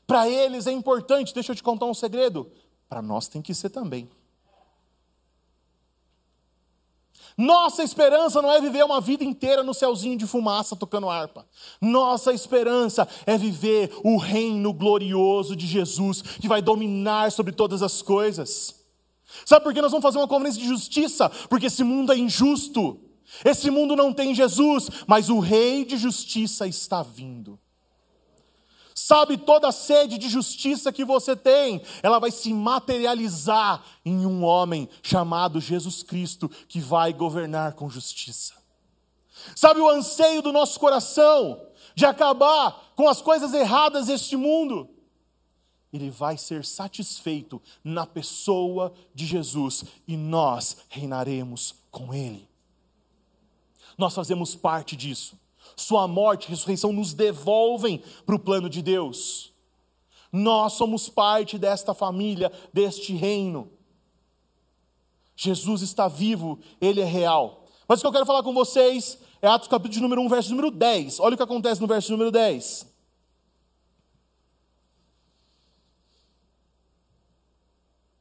[0.05, 2.51] Para eles é importante, deixa eu te contar um segredo.
[2.87, 4.07] Para nós tem que ser também.
[7.37, 11.47] Nossa esperança não é viver uma vida inteira no céuzinho de fumaça tocando harpa.
[11.81, 18.01] Nossa esperança é viver o reino glorioso de Jesus, que vai dominar sobre todas as
[18.01, 18.75] coisas.
[19.45, 21.29] Sabe por que nós vamos fazer uma conferência de justiça?
[21.49, 22.99] Porque esse mundo é injusto.
[23.43, 27.59] Esse mundo não tem Jesus, mas o Rei de justiça está vindo.
[29.05, 34.45] Sabe, toda a sede de justiça que você tem, ela vai se materializar em um
[34.45, 38.53] homem chamado Jesus Cristo, que vai governar com justiça.
[39.53, 44.89] Sabe o anseio do nosso coração de acabar com as coisas erradas deste mundo?
[45.91, 52.47] Ele vai ser satisfeito na pessoa de Jesus e nós reinaremos com Ele.
[53.97, 55.42] Nós fazemos parte disso.
[55.75, 59.53] Sua morte e ressurreição nos devolvem para o plano de Deus.
[60.31, 63.71] Nós somos parte desta família, deste reino.
[65.35, 67.65] Jesus está vivo, ele é real.
[67.87, 70.71] Mas o que eu quero falar com vocês é Atos capítulo número 1, verso número
[70.71, 71.19] 10.
[71.19, 72.93] Olha o que acontece no verso número 10.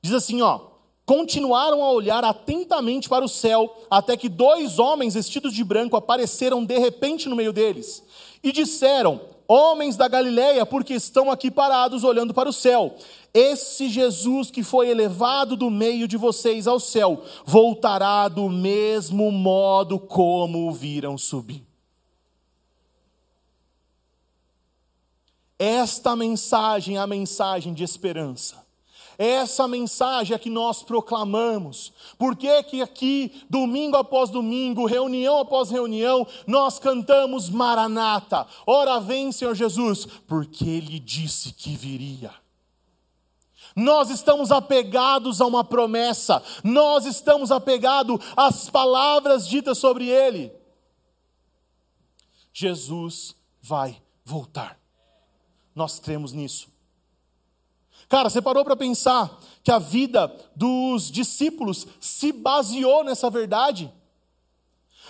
[0.02, 0.71] Diz assim, ó:
[1.12, 6.64] continuaram a olhar atentamente para o céu, até que dois homens vestidos de branco apareceram
[6.64, 8.02] de repente no meio deles.
[8.42, 12.96] E disseram: Homens da Galileia, porque estão aqui parados olhando para o céu?
[13.34, 19.98] Esse Jesus que foi elevado do meio de vocês ao céu, voltará do mesmo modo
[19.98, 21.62] como o viram subir.
[25.58, 28.61] Esta mensagem é a mensagem de esperança.
[29.22, 31.92] Essa mensagem é que nós proclamamos.
[32.18, 38.48] Por que, que aqui, domingo após domingo, reunião após reunião, nós cantamos Maranata?
[38.66, 42.34] Ora vem, Senhor Jesus, porque Ele disse que viria.
[43.76, 50.52] Nós estamos apegados a uma promessa, nós estamos apegados às palavras ditas sobre Ele.
[52.52, 54.76] Jesus vai voltar.
[55.76, 56.72] Nós cremos nisso.
[58.08, 63.92] Cara, você parou para pensar que a vida dos discípulos se baseou nessa verdade?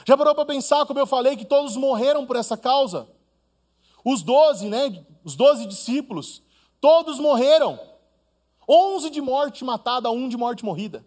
[0.05, 3.09] Já parou para pensar, como eu falei, que todos morreram por essa causa?
[4.05, 5.05] Os doze, né?
[5.25, 6.43] Os doze discípulos,
[6.81, 7.79] todos morreram.
[8.69, 11.05] Onze de morte matada, um de morte morrida.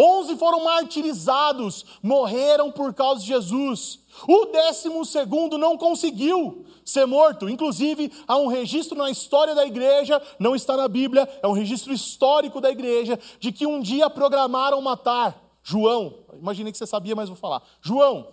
[0.00, 3.98] Onze foram martirizados, morreram por causa de Jesus.
[4.28, 7.48] O décimo segundo não conseguiu ser morto.
[7.48, 11.92] Inclusive, há um registro na história da igreja, não está na Bíblia, é um registro
[11.92, 16.14] histórico da igreja, de que um dia programaram matar João.
[16.32, 17.60] Imaginei que você sabia, mas vou falar.
[17.82, 18.28] João.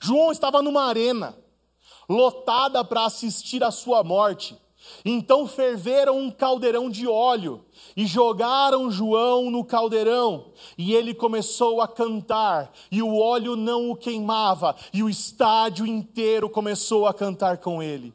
[0.00, 1.36] João estava numa arena,
[2.08, 4.56] lotada para assistir à sua morte.
[5.04, 7.64] Então ferveram um caldeirão de óleo
[7.96, 13.96] e jogaram João no caldeirão, e ele começou a cantar, e o óleo não o
[13.96, 18.14] queimava, e o estádio inteiro começou a cantar com ele.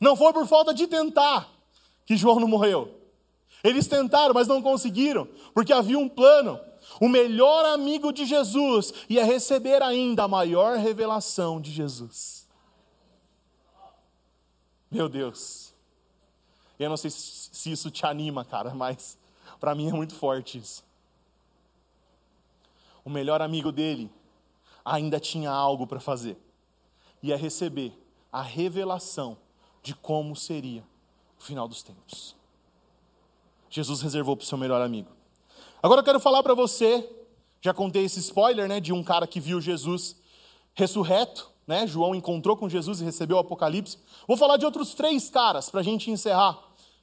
[0.00, 1.48] Não foi por falta de tentar
[2.06, 2.90] que João não morreu.
[3.62, 6.60] Eles tentaram, mas não conseguiram, porque havia um plano.
[7.00, 12.33] O melhor amigo de Jesus ia receber ainda a maior revelação de Jesus.
[14.94, 15.74] Meu Deus.
[16.78, 19.18] Eu não sei se isso te anima, cara, mas
[19.58, 20.84] para mim é muito forte isso.
[23.04, 24.08] o melhor amigo dele
[24.84, 26.38] ainda tinha algo para fazer.
[27.20, 27.92] Ia receber
[28.32, 29.36] a revelação
[29.82, 30.84] de como seria
[31.38, 32.36] o final dos tempos.
[33.68, 35.10] Jesus reservou para o seu melhor amigo.
[35.82, 37.10] Agora eu quero falar para você,
[37.60, 40.16] já contei esse spoiler, né, de um cara que viu Jesus
[40.72, 41.86] ressurreto, né?
[41.86, 43.98] João encontrou com Jesus e recebeu o Apocalipse.
[44.26, 46.58] Vou falar de outros três caras para a gente encerrar.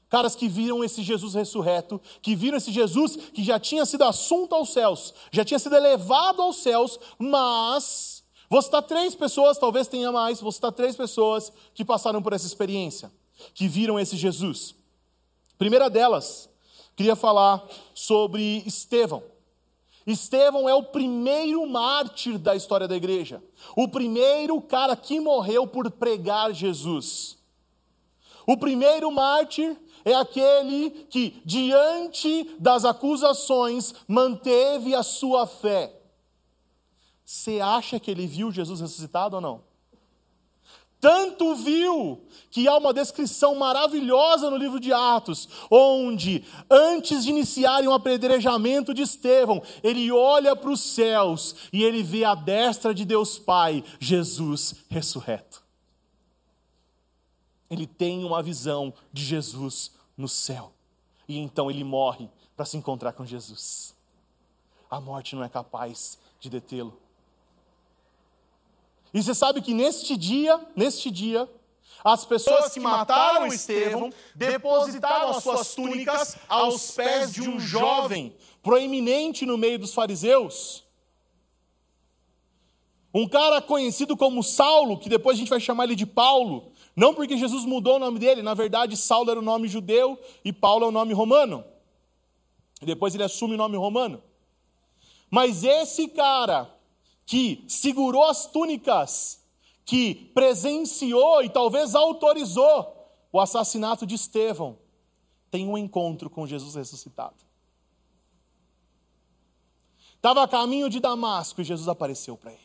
[0.09, 4.53] Caras que viram esse Jesus ressurreto, que viram esse Jesus que já tinha sido assunto
[4.53, 10.11] aos céus, já tinha sido elevado aos céus, mas vou citar três pessoas, talvez tenha
[10.11, 13.09] mais, vou citar três pessoas que passaram por essa experiência,
[13.53, 14.75] que viram esse Jesus.
[15.57, 16.49] Primeira delas,
[16.93, 19.23] queria falar sobre Estevão.
[20.05, 23.43] Estevão é o primeiro mártir da história da igreja,
[23.75, 27.37] o primeiro cara que morreu por pregar Jesus.
[28.47, 35.95] O primeiro mártir é aquele que, diante das acusações, manteve a sua fé.
[37.23, 39.70] Você acha que ele viu Jesus ressuscitado ou não?
[41.01, 42.21] Tanto viu
[42.51, 48.93] que há uma descrição maravilhosa no livro de Atos, onde, antes de iniciarem o apedrejamento
[48.93, 53.83] de Estevão, ele olha para os céus e ele vê a destra de Deus Pai,
[53.99, 55.63] Jesus ressurreto.
[57.67, 60.71] Ele tem uma visão de Jesus no céu,
[61.27, 63.95] e então ele morre para se encontrar com Jesus.
[64.87, 67.01] A morte não é capaz de detê-lo.
[69.13, 71.49] E você sabe que neste dia, neste dia,
[72.03, 78.33] as pessoas que mataram Estevão depositaram as suas túnicas aos pés de um jovem
[78.63, 80.83] proeminente no meio dos fariseus.
[83.13, 87.13] Um cara conhecido como Saulo, que depois a gente vai chamar ele de Paulo, não
[87.13, 90.85] porque Jesus mudou o nome dele, na verdade Saulo era o nome judeu e Paulo
[90.85, 91.63] é o nome romano.
[92.81, 94.23] E depois ele assume o nome romano.
[95.29, 96.73] Mas esse cara
[97.25, 99.41] que segurou as túnicas,
[99.85, 102.97] que presenciou e talvez autorizou
[103.31, 104.77] o assassinato de Estevão,
[105.49, 107.35] tem um encontro com Jesus ressuscitado.
[110.15, 112.61] Estava a caminho de Damasco e Jesus apareceu para ele.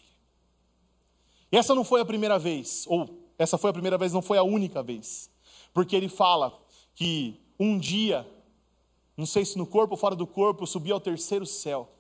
[1.51, 4.37] E essa não foi a primeira vez, ou essa foi a primeira vez, não foi
[4.37, 5.31] a única vez.
[5.73, 6.59] Porque ele fala
[6.95, 8.27] que um dia,
[9.17, 11.96] não sei se no corpo ou fora do corpo, subiu ao terceiro céu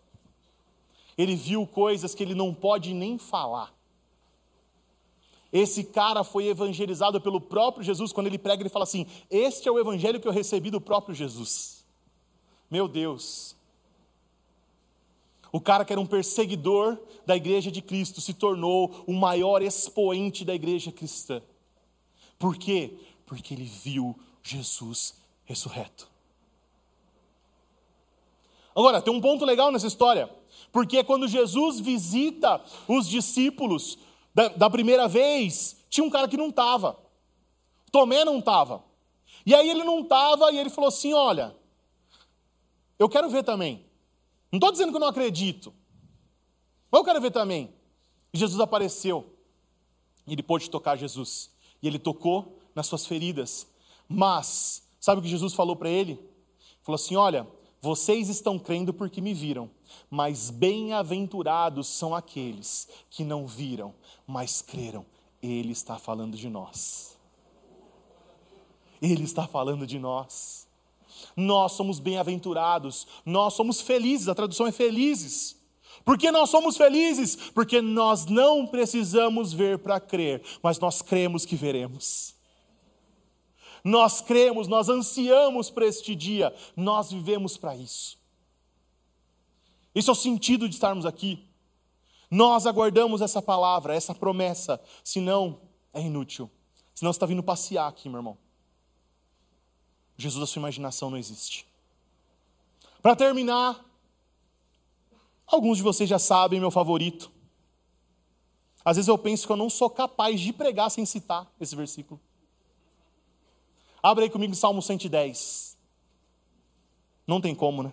[1.16, 3.74] ele viu coisas que ele não pode nem falar.
[5.52, 9.72] Esse cara foi evangelizado pelo próprio Jesus, quando ele prega, ele fala assim: Este é
[9.72, 11.84] o evangelho que eu recebi do próprio Jesus.
[12.70, 13.56] Meu Deus.
[15.52, 20.44] O cara que era um perseguidor da igreja de Cristo se tornou o maior expoente
[20.44, 21.40] da igreja cristã.
[22.38, 22.98] Por quê?
[23.24, 25.14] Porque ele viu Jesus
[25.44, 26.10] ressurreto.
[28.74, 30.28] Agora, tem um ponto legal nessa história.
[30.76, 33.96] Porque quando Jesus visita os discípulos
[34.34, 36.98] da, da primeira vez, tinha um cara que não estava.
[37.90, 38.84] Tomé não estava.
[39.46, 41.56] E aí ele não estava e ele falou assim: Olha,
[42.98, 43.86] eu quero ver também.
[44.52, 45.72] Não estou dizendo que eu não acredito,
[46.90, 47.72] mas eu quero ver também.
[48.30, 49.32] E Jesus apareceu.
[50.26, 51.50] E ele pôde tocar Jesus.
[51.82, 53.66] E ele tocou nas suas feridas.
[54.06, 56.20] Mas, sabe o que Jesus falou para ele?
[56.82, 57.48] Falou assim: Olha,
[57.80, 59.70] vocês estão crendo porque me viram,
[60.10, 63.94] mas bem-aventurados são aqueles que não viram,
[64.26, 65.04] mas creram.
[65.42, 67.16] Ele está falando de nós.
[69.00, 70.66] Ele está falando de nós.
[71.36, 75.56] Nós somos bem-aventurados, nós somos felizes, a tradução é felizes.
[76.04, 77.36] Por que nós somos felizes?
[77.52, 82.34] Porque nós não precisamos ver para crer, mas nós cremos que veremos.
[83.82, 88.18] Nós cremos, nós ansiamos para este dia, nós vivemos para isso.
[89.96, 91.42] Esse é o sentido de estarmos aqui.
[92.30, 96.50] Nós aguardamos essa palavra, essa promessa, senão é inútil.
[96.94, 98.36] Senão você está vindo passear aqui, meu irmão.
[100.18, 101.66] Jesus da sua imaginação não existe.
[103.00, 103.82] Para terminar,
[105.46, 107.32] alguns de vocês já sabem meu favorito.
[108.84, 112.20] Às vezes eu penso que eu não sou capaz de pregar sem citar esse versículo.
[114.02, 115.74] Abre aí comigo Salmo 110.
[117.26, 117.92] Não tem como, né?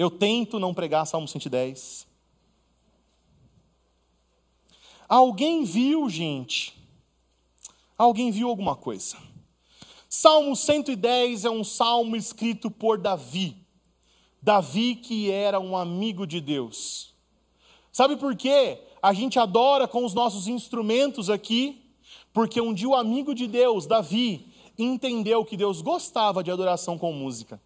[0.00, 2.06] Eu tento não pregar Salmo 110.
[5.06, 6.74] Alguém viu, gente?
[7.98, 9.18] Alguém viu alguma coisa?
[10.08, 13.58] Salmo 110 é um salmo escrito por Davi.
[14.40, 17.12] Davi que era um amigo de Deus.
[17.92, 18.78] Sabe por quê?
[19.02, 21.92] A gente adora com os nossos instrumentos aqui,
[22.32, 27.12] porque um dia o amigo de Deus, Davi, entendeu que Deus gostava de adoração com
[27.12, 27.60] música.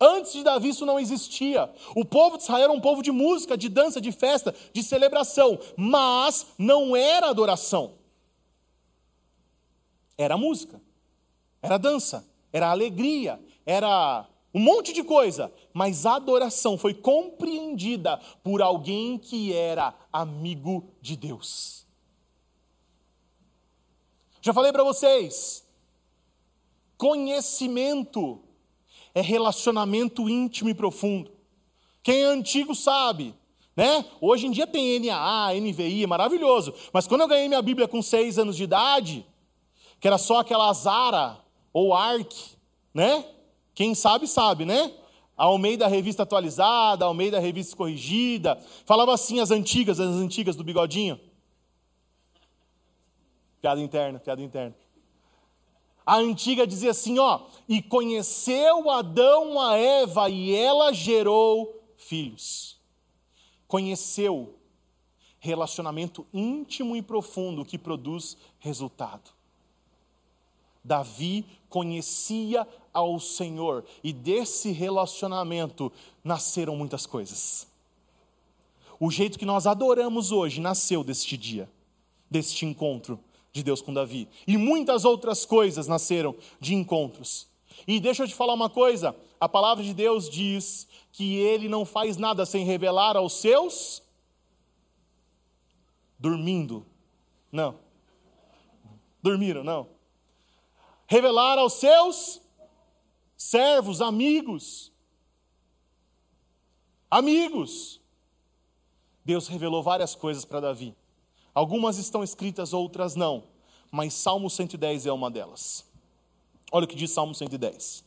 [0.00, 1.70] Antes de Davi isso não existia.
[1.94, 5.58] O povo de Israel era um povo de música, de dança, de festa, de celebração,
[5.76, 7.94] mas não era adoração.
[10.16, 10.80] Era música,
[11.60, 18.62] era dança, era alegria, era um monte de coisa, mas a adoração foi compreendida por
[18.62, 21.84] alguém que era amigo de Deus.
[24.40, 25.66] Já falei para vocês,
[26.96, 28.40] conhecimento
[29.14, 31.30] é relacionamento íntimo e profundo.
[32.02, 33.34] Quem é antigo sabe,
[33.76, 34.04] né?
[34.20, 36.74] Hoje em dia tem NAA, NVI, é maravilhoso.
[36.92, 39.24] Mas quando eu ganhei minha Bíblia com seis anos de idade,
[40.00, 41.38] que era só aquela Zara
[41.72, 42.34] ou Ark,
[42.92, 43.24] né?
[43.74, 44.92] Quem sabe, sabe, né?
[45.36, 48.56] Almeida Revista Atualizada, Almeida Revista Corrigida.
[48.84, 51.18] Falava assim as antigas, as antigas do bigodinho.
[53.60, 54.76] Piada interna, piada interna.
[56.06, 62.78] A antiga dizia assim, ó, e conheceu Adão a Eva e ela gerou filhos.
[63.66, 64.54] Conheceu
[65.38, 69.30] relacionamento íntimo e profundo que produz resultado.
[70.82, 75.90] Davi conhecia ao Senhor e desse relacionamento
[76.22, 77.66] nasceram muitas coisas.
[79.00, 81.68] O jeito que nós adoramos hoje nasceu deste dia,
[82.30, 83.18] deste encontro
[83.54, 84.28] de Deus com Davi.
[84.46, 87.48] E muitas outras coisas nasceram de encontros.
[87.86, 91.86] E deixa eu te falar uma coisa: a palavra de Deus diz que ele não
[91.86, 94.02] faz nada sem revelar aos seus
[96.18, 96.84] dormindo.
[97.50, 97.78] Não.
[99.22, 99.94] Dormiram, não
[101.06, 102.40] revelar aos seus
[103.36, 104.92] servos, amigos.
[107.10, 108.00] Amigos.
[109.24, 110.96] Deus revelou várias coisas para Davi.
[111.54, 113.44] Algumas estão escritas, outras não.
[113.90, 115.84] Mas Salmo 110 é uma delas.
[116.72, 118.02] Olha o que diz Salmo 110.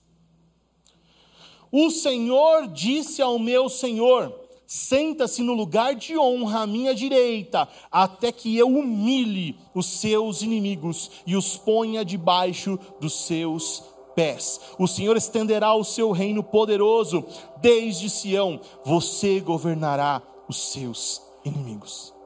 [1.72, 4.34] O Senhor disse ao meu Senhor:
[4.66, 11.10] Senta-se no lugar de honra à minha direita, até que eu humilhe os seus inimigos
[11.26, 13.82] e os ponha debaixo dos seus
[14.14, 14.60] pés.
[14.78, 17.24] O Senhor estenderá o seu reino poderoso
[17.62, 22.17] desde Sião, você governará os seus inimigos.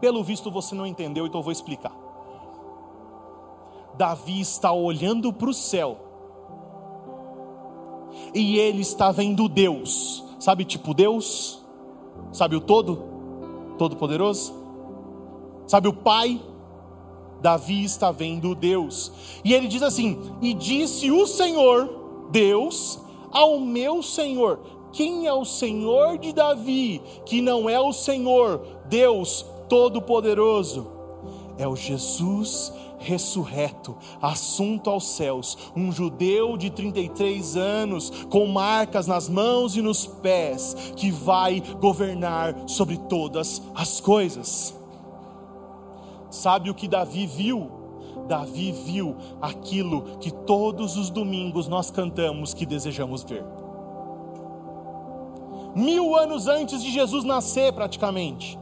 [0.00, 1.92] Pelo visto você não entendeu, então eu vou explicar.
[3.96, 5.98] Davi está olhando para o céu
[8.34, 10.24] e ele está vendo Deus.
[10.38, 11.62] Sabe, tipo Deus?
[12.32, 13.02] Sabe o todo?
[13.76, 14.54] Todo-Poderoso?
[15.66, 16.40] Sabe o Pai?
[17.40, 19.12] Davi está vendo Deus.
[19.44, 22.98] E ele diz assim: E disse o Senhor, Deus,
[23.30, 24.60] ao meu Senhor:
[24.92, 30.88] Quem é o Senhor de Davi, que não é o Senhor, Deus Todo-Poderoso?
[31.56, 39.28] É o Jesus ressurreto, assunto aos céus, um judeu de 33 anos, com marcas nas
[39.28, 44.78] mãos e nos pés, que vai governar sobre todas as coisas.
[46.30, 47.70] Sabe o que Davi viu?
[48.28, 53.44] Davi viu aquilo que todos os domingos nós cantamos que desejamos ver.
[55.74, 58.59] Mil anos antes de Jesus nascer, praticamente,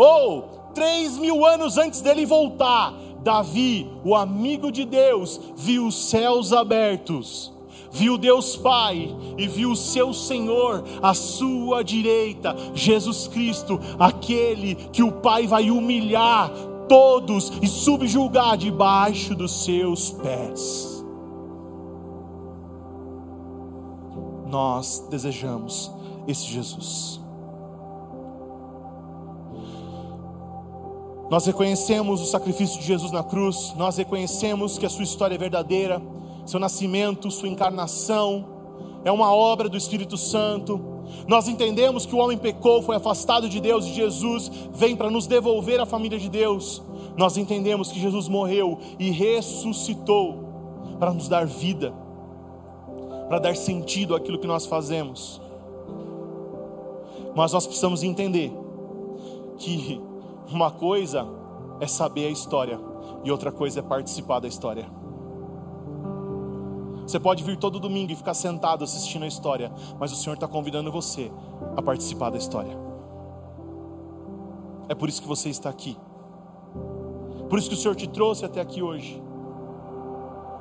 [0.00, 6.54] ou três mil anos antes dele voltar, Davi, o amigo de Deus, viu os céus
[6.54, 7.52] abertos,
[7.92, 15.02] viu Deus Pai e viu o seu Senhor à sua direita, Jesus Cristo, aquele que
[15.02, 16.50] o Pai vai humilhar
[16.88, 21.04] todos e subjugar debaixo dos seus pés.
[24.46, 25.92] Nós desejamos
[26.26, 27.19] esse Jesus.
[31.30, 35.38] Nós reconhecemos o sacrifício de Jesus na cruz, nós reconhecemos que a sua história é
[35.38, 36.02] verdadeira,
[36.44, 38.60] seu nascimento, sua encarnação
[39.04, 40.80] é uma obra do Espírito Santo.
[41.26, 45.26] Nós entendemos que o homem pecou, foi afastado de Deus e Jesus vem para nos
[45.26, 46.82] devolver a família de Deus.
[47.16, 50.44] Nós entendemos que Jesus morreu e ressuscitou
[50.98, 51.92] para nos dar vida,
[53.28, 55.40] para dar sentido àquilo que nós fazemos.
[57.34, 58.52] Mas nós precisamos entender
[59.56, 60.00] que
[60.54, 61.26] uma coisa
[61.80, 62.78] é saber a história
[63.24, 64.86] e outra coisa é participar da história.
[67.06, 70.46] Você pode vir todo domingo e ficar sentado assistindo a história, mas o Senhor está
[70.46, 71.32] convidando você
[71.76, 72.78] a participar da história.
[74.88, 75.96] É por isso que você está aqui.
[77.48, 79.20] Por isso que o Senhor te trouxe até aqui hoje.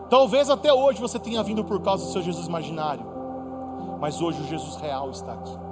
[0.10, 3.06] Talvez até hoje você tenha vindo por causa do seu Jesus imaginário,
[4.00, 5.69] mas hoje o Jesus real está aqui.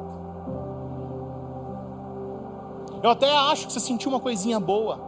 [3.01, 4.99] Eu até acho que você sentiu uma coisinha boa,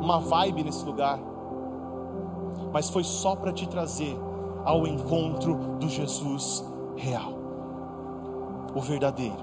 [0.00, 1.18] uma vibe nesse lugar,
[2.72, 4.18] mas foi só para te trazer
[4.64, 6.64] ao encontro do Jesus
[6.96, 7.32] real,
[8.74, 9.36] o verdadeiro,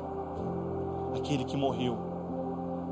[1.16, 1.96] aquele que morreu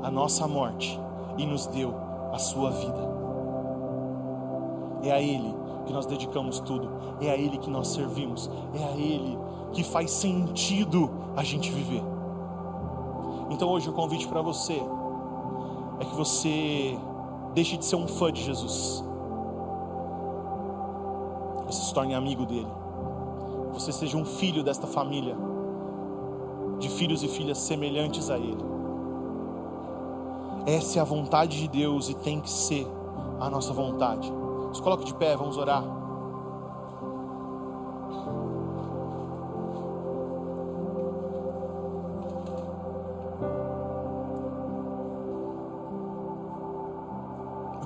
[0.02, 0.98] a nossa morte
[1.36, 1.94] e nos deu
[2.32, 3.08] a sua vida.
[5.02, 5.54] É a Ele
[5.86, 6.88] que nós dedicamos tudo,
[7.20, 9.38] é a Ele que nós servimos, é a Ele
[9.72, 12.17] que faz sentido a gente viver.
[13.50, 14.82] Então hoje o convite para você
[16.00, 16.98] é que você
[17.54, 19.02] deixe de ser um fã de Jesus,
[21.66, 22.68] você se torne amigo dele,
[23.72, 25.36] você seja um filho desta família,
[26.78, 28.64] de filhos e filhas semelhantes a ele.
[30.66, 32.86] Essa é a vontade de Deus e tem que ser
[33.40, 34.30] a nossa vontade.
[34.72, 35.82] Se coloque de pé, vamos orar.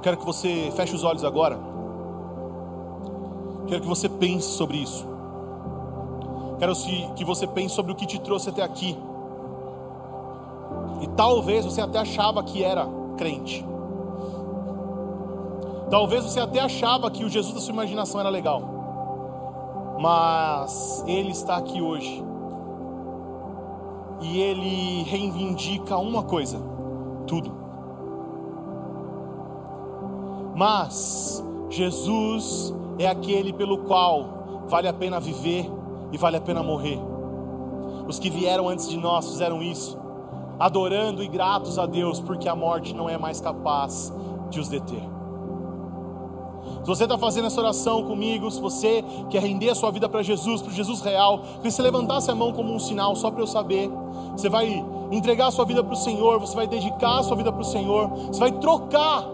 [0.02, 1.58] Quero que você feche os olhos agora.
[3.68, 5.06] Quero que você pense sobre isso.
[6.58, 6.74] Quero
[7.14, 8.98] que você pense sobre o que te trouxe até aqui.
[11.00, 12.86] E talvez você até achava que era
[13.16, 13.64] crente.
[15.90, 18.62] Talvez você até achava que o Jesus da sua imaginação era legal.
[20.00, 22.24] Mas ele está aqui hoje.
[24.20, 26.60] E ele reivindica uma coisa:
[27.26, 27.61] tudo.
[30.54, 35.70] Mas Jesus é aquele pelo qual vale a pena viver
[36.12, 36.98] e vale a pena morrer.
[38.06, 39.98] Os que vieram antes de nós fizeram isso,
[40.58, 44.12] adorando e gratos a Deus, porque a morte não é mais capaz
[44.50, 45.02] de os deter.
[46.82, 50.22] Se você está fazendo essa oração comigo, se você quer render a sua vida para
[50.22, 53.46] Jesus, para Jesus real, que você levantasse a mão como um sinal, só para eu
[53.46, 53.88] saber.
[54.32, 57.52] Você vai entregar a sua vida para o Senhor, você vai dedicar a sua vida
[57.52, 59.24] para o Senhor, você vai trocar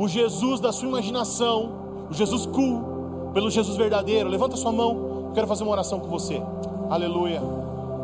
[0.00, 1.72] o Jesus da sua imaginação,
[2.10, 4.30] o Jesus cool, pelo Jesus verdadeiro.
[4.30, 6.42] Levanta sua mão, eu quero fazer uma oração com você.
[6.88, 7.42] Aleluia,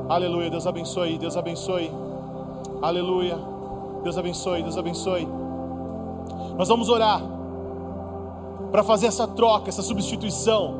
[0.07, 0.51] aleluia.
[0.51, 1.91] Deus abençoe, Deus abençoe.
[2.83, 3.39] Aleluia,
[4.03, 5.27] Deus abençoe, Deus abençoe.
[6.59, 7.23] Nós vamos orar
[8.71, 10.75] para fazer essa troca, essa substituição,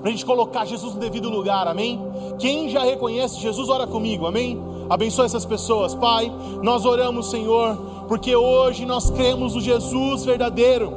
[0.00, 2.00] para a gente colocar Jesus no devido lugar, amém?
[2.38, 4.69] Quem já reconhece Jesus, ora comigo, amém?
[4.90, 6.32] Abençoe essas pessoas, Pai.
[6.62, 7.76] Nós oramos, Senhor,
[8.08, 10.92] porque hoje nós cremos no Jesus verdadeiro,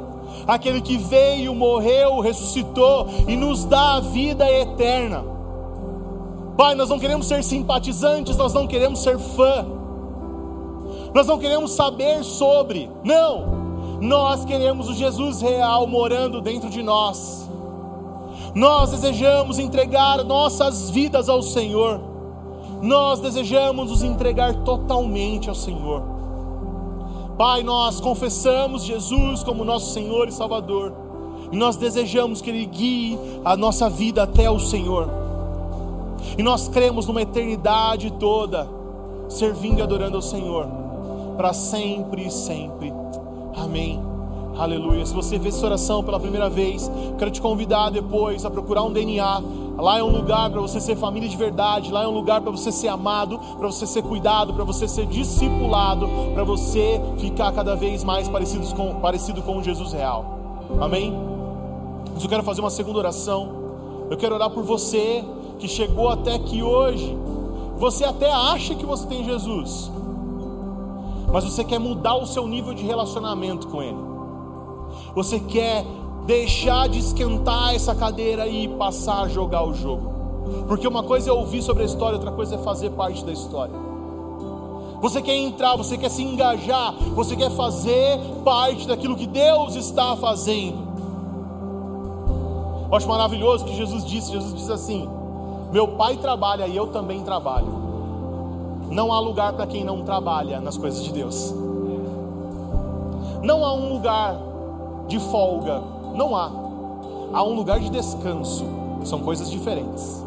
[0.48, 5.24] aquele que veio, morreu, ressuscitou e nos dá a vida eterna.
[6.56, 9.64] Pai, nós não queremos ser simpatizantes, nós não queremos ser fã,
[11.14, 17.48] nós não queremos saber sobre, não, nós queremos o Jesus real morando dentro de nós.
[18.56, 22.13] Nós desejamos entregar nossas vidas ao Senhor.
[22.84, 26.02] Nós desejamos nos entregar totalmente ao Senhor.
[27.38, 30.92] Pai, nós confessamos Jesus como nosso Senhor e Salvador.
[31.50, 35.08] E nós desejamos que Ele guie a nossa vida até o Senhor.
[36.36, 38.68] E nós cremos numa eternidade toda,
[39.30, 40.68] servindo e adorando ao Senhor,
[41.38, 42.92] para sempre e sempre.
[43.56, 44.13] Amém.
[44.56, 45.04] Aleluia.
[45.04, 48.92] Se você fez essa oração pela primeira vez, quero te convidar depois a procurar um
[48.92, 49.42] DNA.
[49.76, 51.90] Lá é um lugar para você ser família de verdade.
[51.90, 55.06] Lá é um lugar para você ser amado, para você ser cuidado, para você ser
[55.06, 60.38] discipulado, para você ficar cada vez mais parecido com, parecido com Jesus real.
[60.80, 61.12] Amém?
[62.14, 63.64] Mas eu quero fazer uma segunda oração.
[64.08, 65.24] Eu quero orar por você
[65.58, 67.18] que chegou até aqui hoje.
[67.76, 69.90] Você até acha que você tem Jesus,
[71.32, 74.13] mas você quer mudar o seu nível de relacionamento com Ele.
[75.14, 75.84] Você quer
[76.26, 80.12] deixar de esquentar essa cadeira e passar a jogar o jogo.
[80.66, 83.74] Porque uma coisa é ouvir sobre a história, outra coisa é fazer parte da história.
[85.00, 90.16] Você quer entrar, você quer se engajar, você quer fazer parte daquilo que Deus está
[90.16, 90.82] fazendo.
[92.88, 95.08] Eu acho maravilhoso que Jesus disse: Jesus disse assim:
[95.72, 97.84] Meu pai trabalha e eu também trabalho.
[98.90, 101.54] Não há lugar para quem não trabalha nas coisas de Deus.
[103.42, 104.38] Não há um lugar
[105.06, 105.82] de folga,
[106.14, 106.50] não há.
[107.32, 108.64] Há um lugar de descanso.
[109.04, 110.24] São coisas diferentes.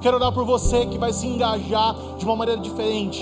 [0.00, 3.20] Quero orar por você que vai se engajar de uma maneira diferente.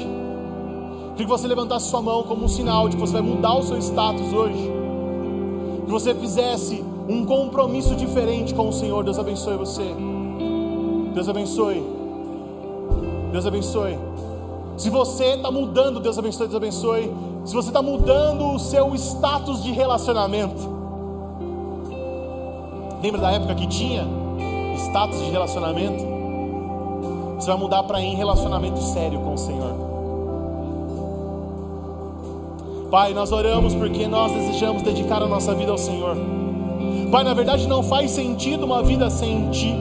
[1.11, 3.63] Queria que você levantasse sua mão como um sinal de que você vai mudar o
[3.63, 4.73] seu status hoje.
[5.85, 9.05] Que você fizesse um compromisso diferente com o Senhor.
[9.05, 9.95] Deus abençoe você.
[11.15, 11.83] Deus abençoe.
[13.31, 13.99] Deus abençoe.
[14.77, 17.13] Se você está mudando, Deus abençoe, Deus abençoe.
[17.45, 20.71] Se você está mudando o seu status de relacionamento.
[23.03, 24.07] Lembra da época que tinha
[24.77, 26.05] status de relacionamento?
[27.37, 29.75] Você vai mudar para em relacionamento sério com o Senhor.
[32.93, 36.17] Pai, nós oramos porque nós desejamos dedicar a nossa vida ao Senhor.
[37.11, 39.75] Pai, na verdade não faz sentido uma vida sem Ti.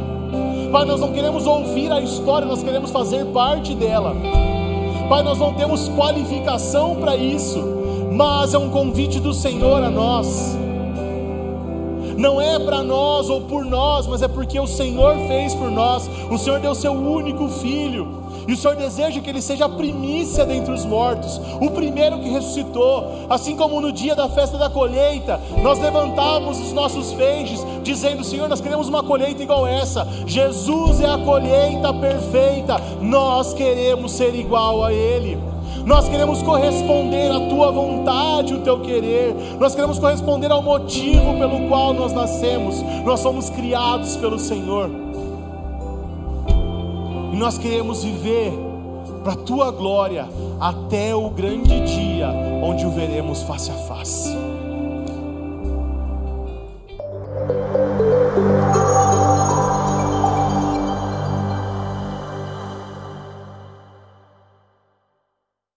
[0.71, 4.15] Pai, nós não queremos ouvir a história, nós queremos fazer parte dela.
[5.11, 7.61] Pai, nós não temos qualificação para isso,
[8.13, 10.55] mas é um convite do Senhor a nós.
[12.15, 16.09] Não é para nós ou por nós, mas é porque o Senhor fez por nós.
[16.31, 20.45] O Senhor deu seu único filho e o Senhor deseja que ele seja a primícia
[20.45, 23.27] dentre os mortos, o primeiro que ressuscitou.
[23.29, 28.49] Assim como no dia da festa da colheita, nós levantávamos os nossos feixes, dizendo: Senhor,
[28.49, 30.07] nós queremos uma colheita igual essa.
[30.25, 35.37] Jesus é a colheita perfeita, nós queremos ser igual a Ele.
[35.85, 39.33] Nós queremos corresponder à tua vontade, o teu querer.
[39.59, 42.81] Nós queremos corresponder ao motivo pelo qual nós nascemos.
[43.03, 45.10] Nós somos criados pelo Senhor
[47.41, 48.53] nós queremos viver
[49.23, 50.29] para a tua glória
[50.59, 52.29] até o grande dia
[52.61, 54.40] onde o veremos face a face.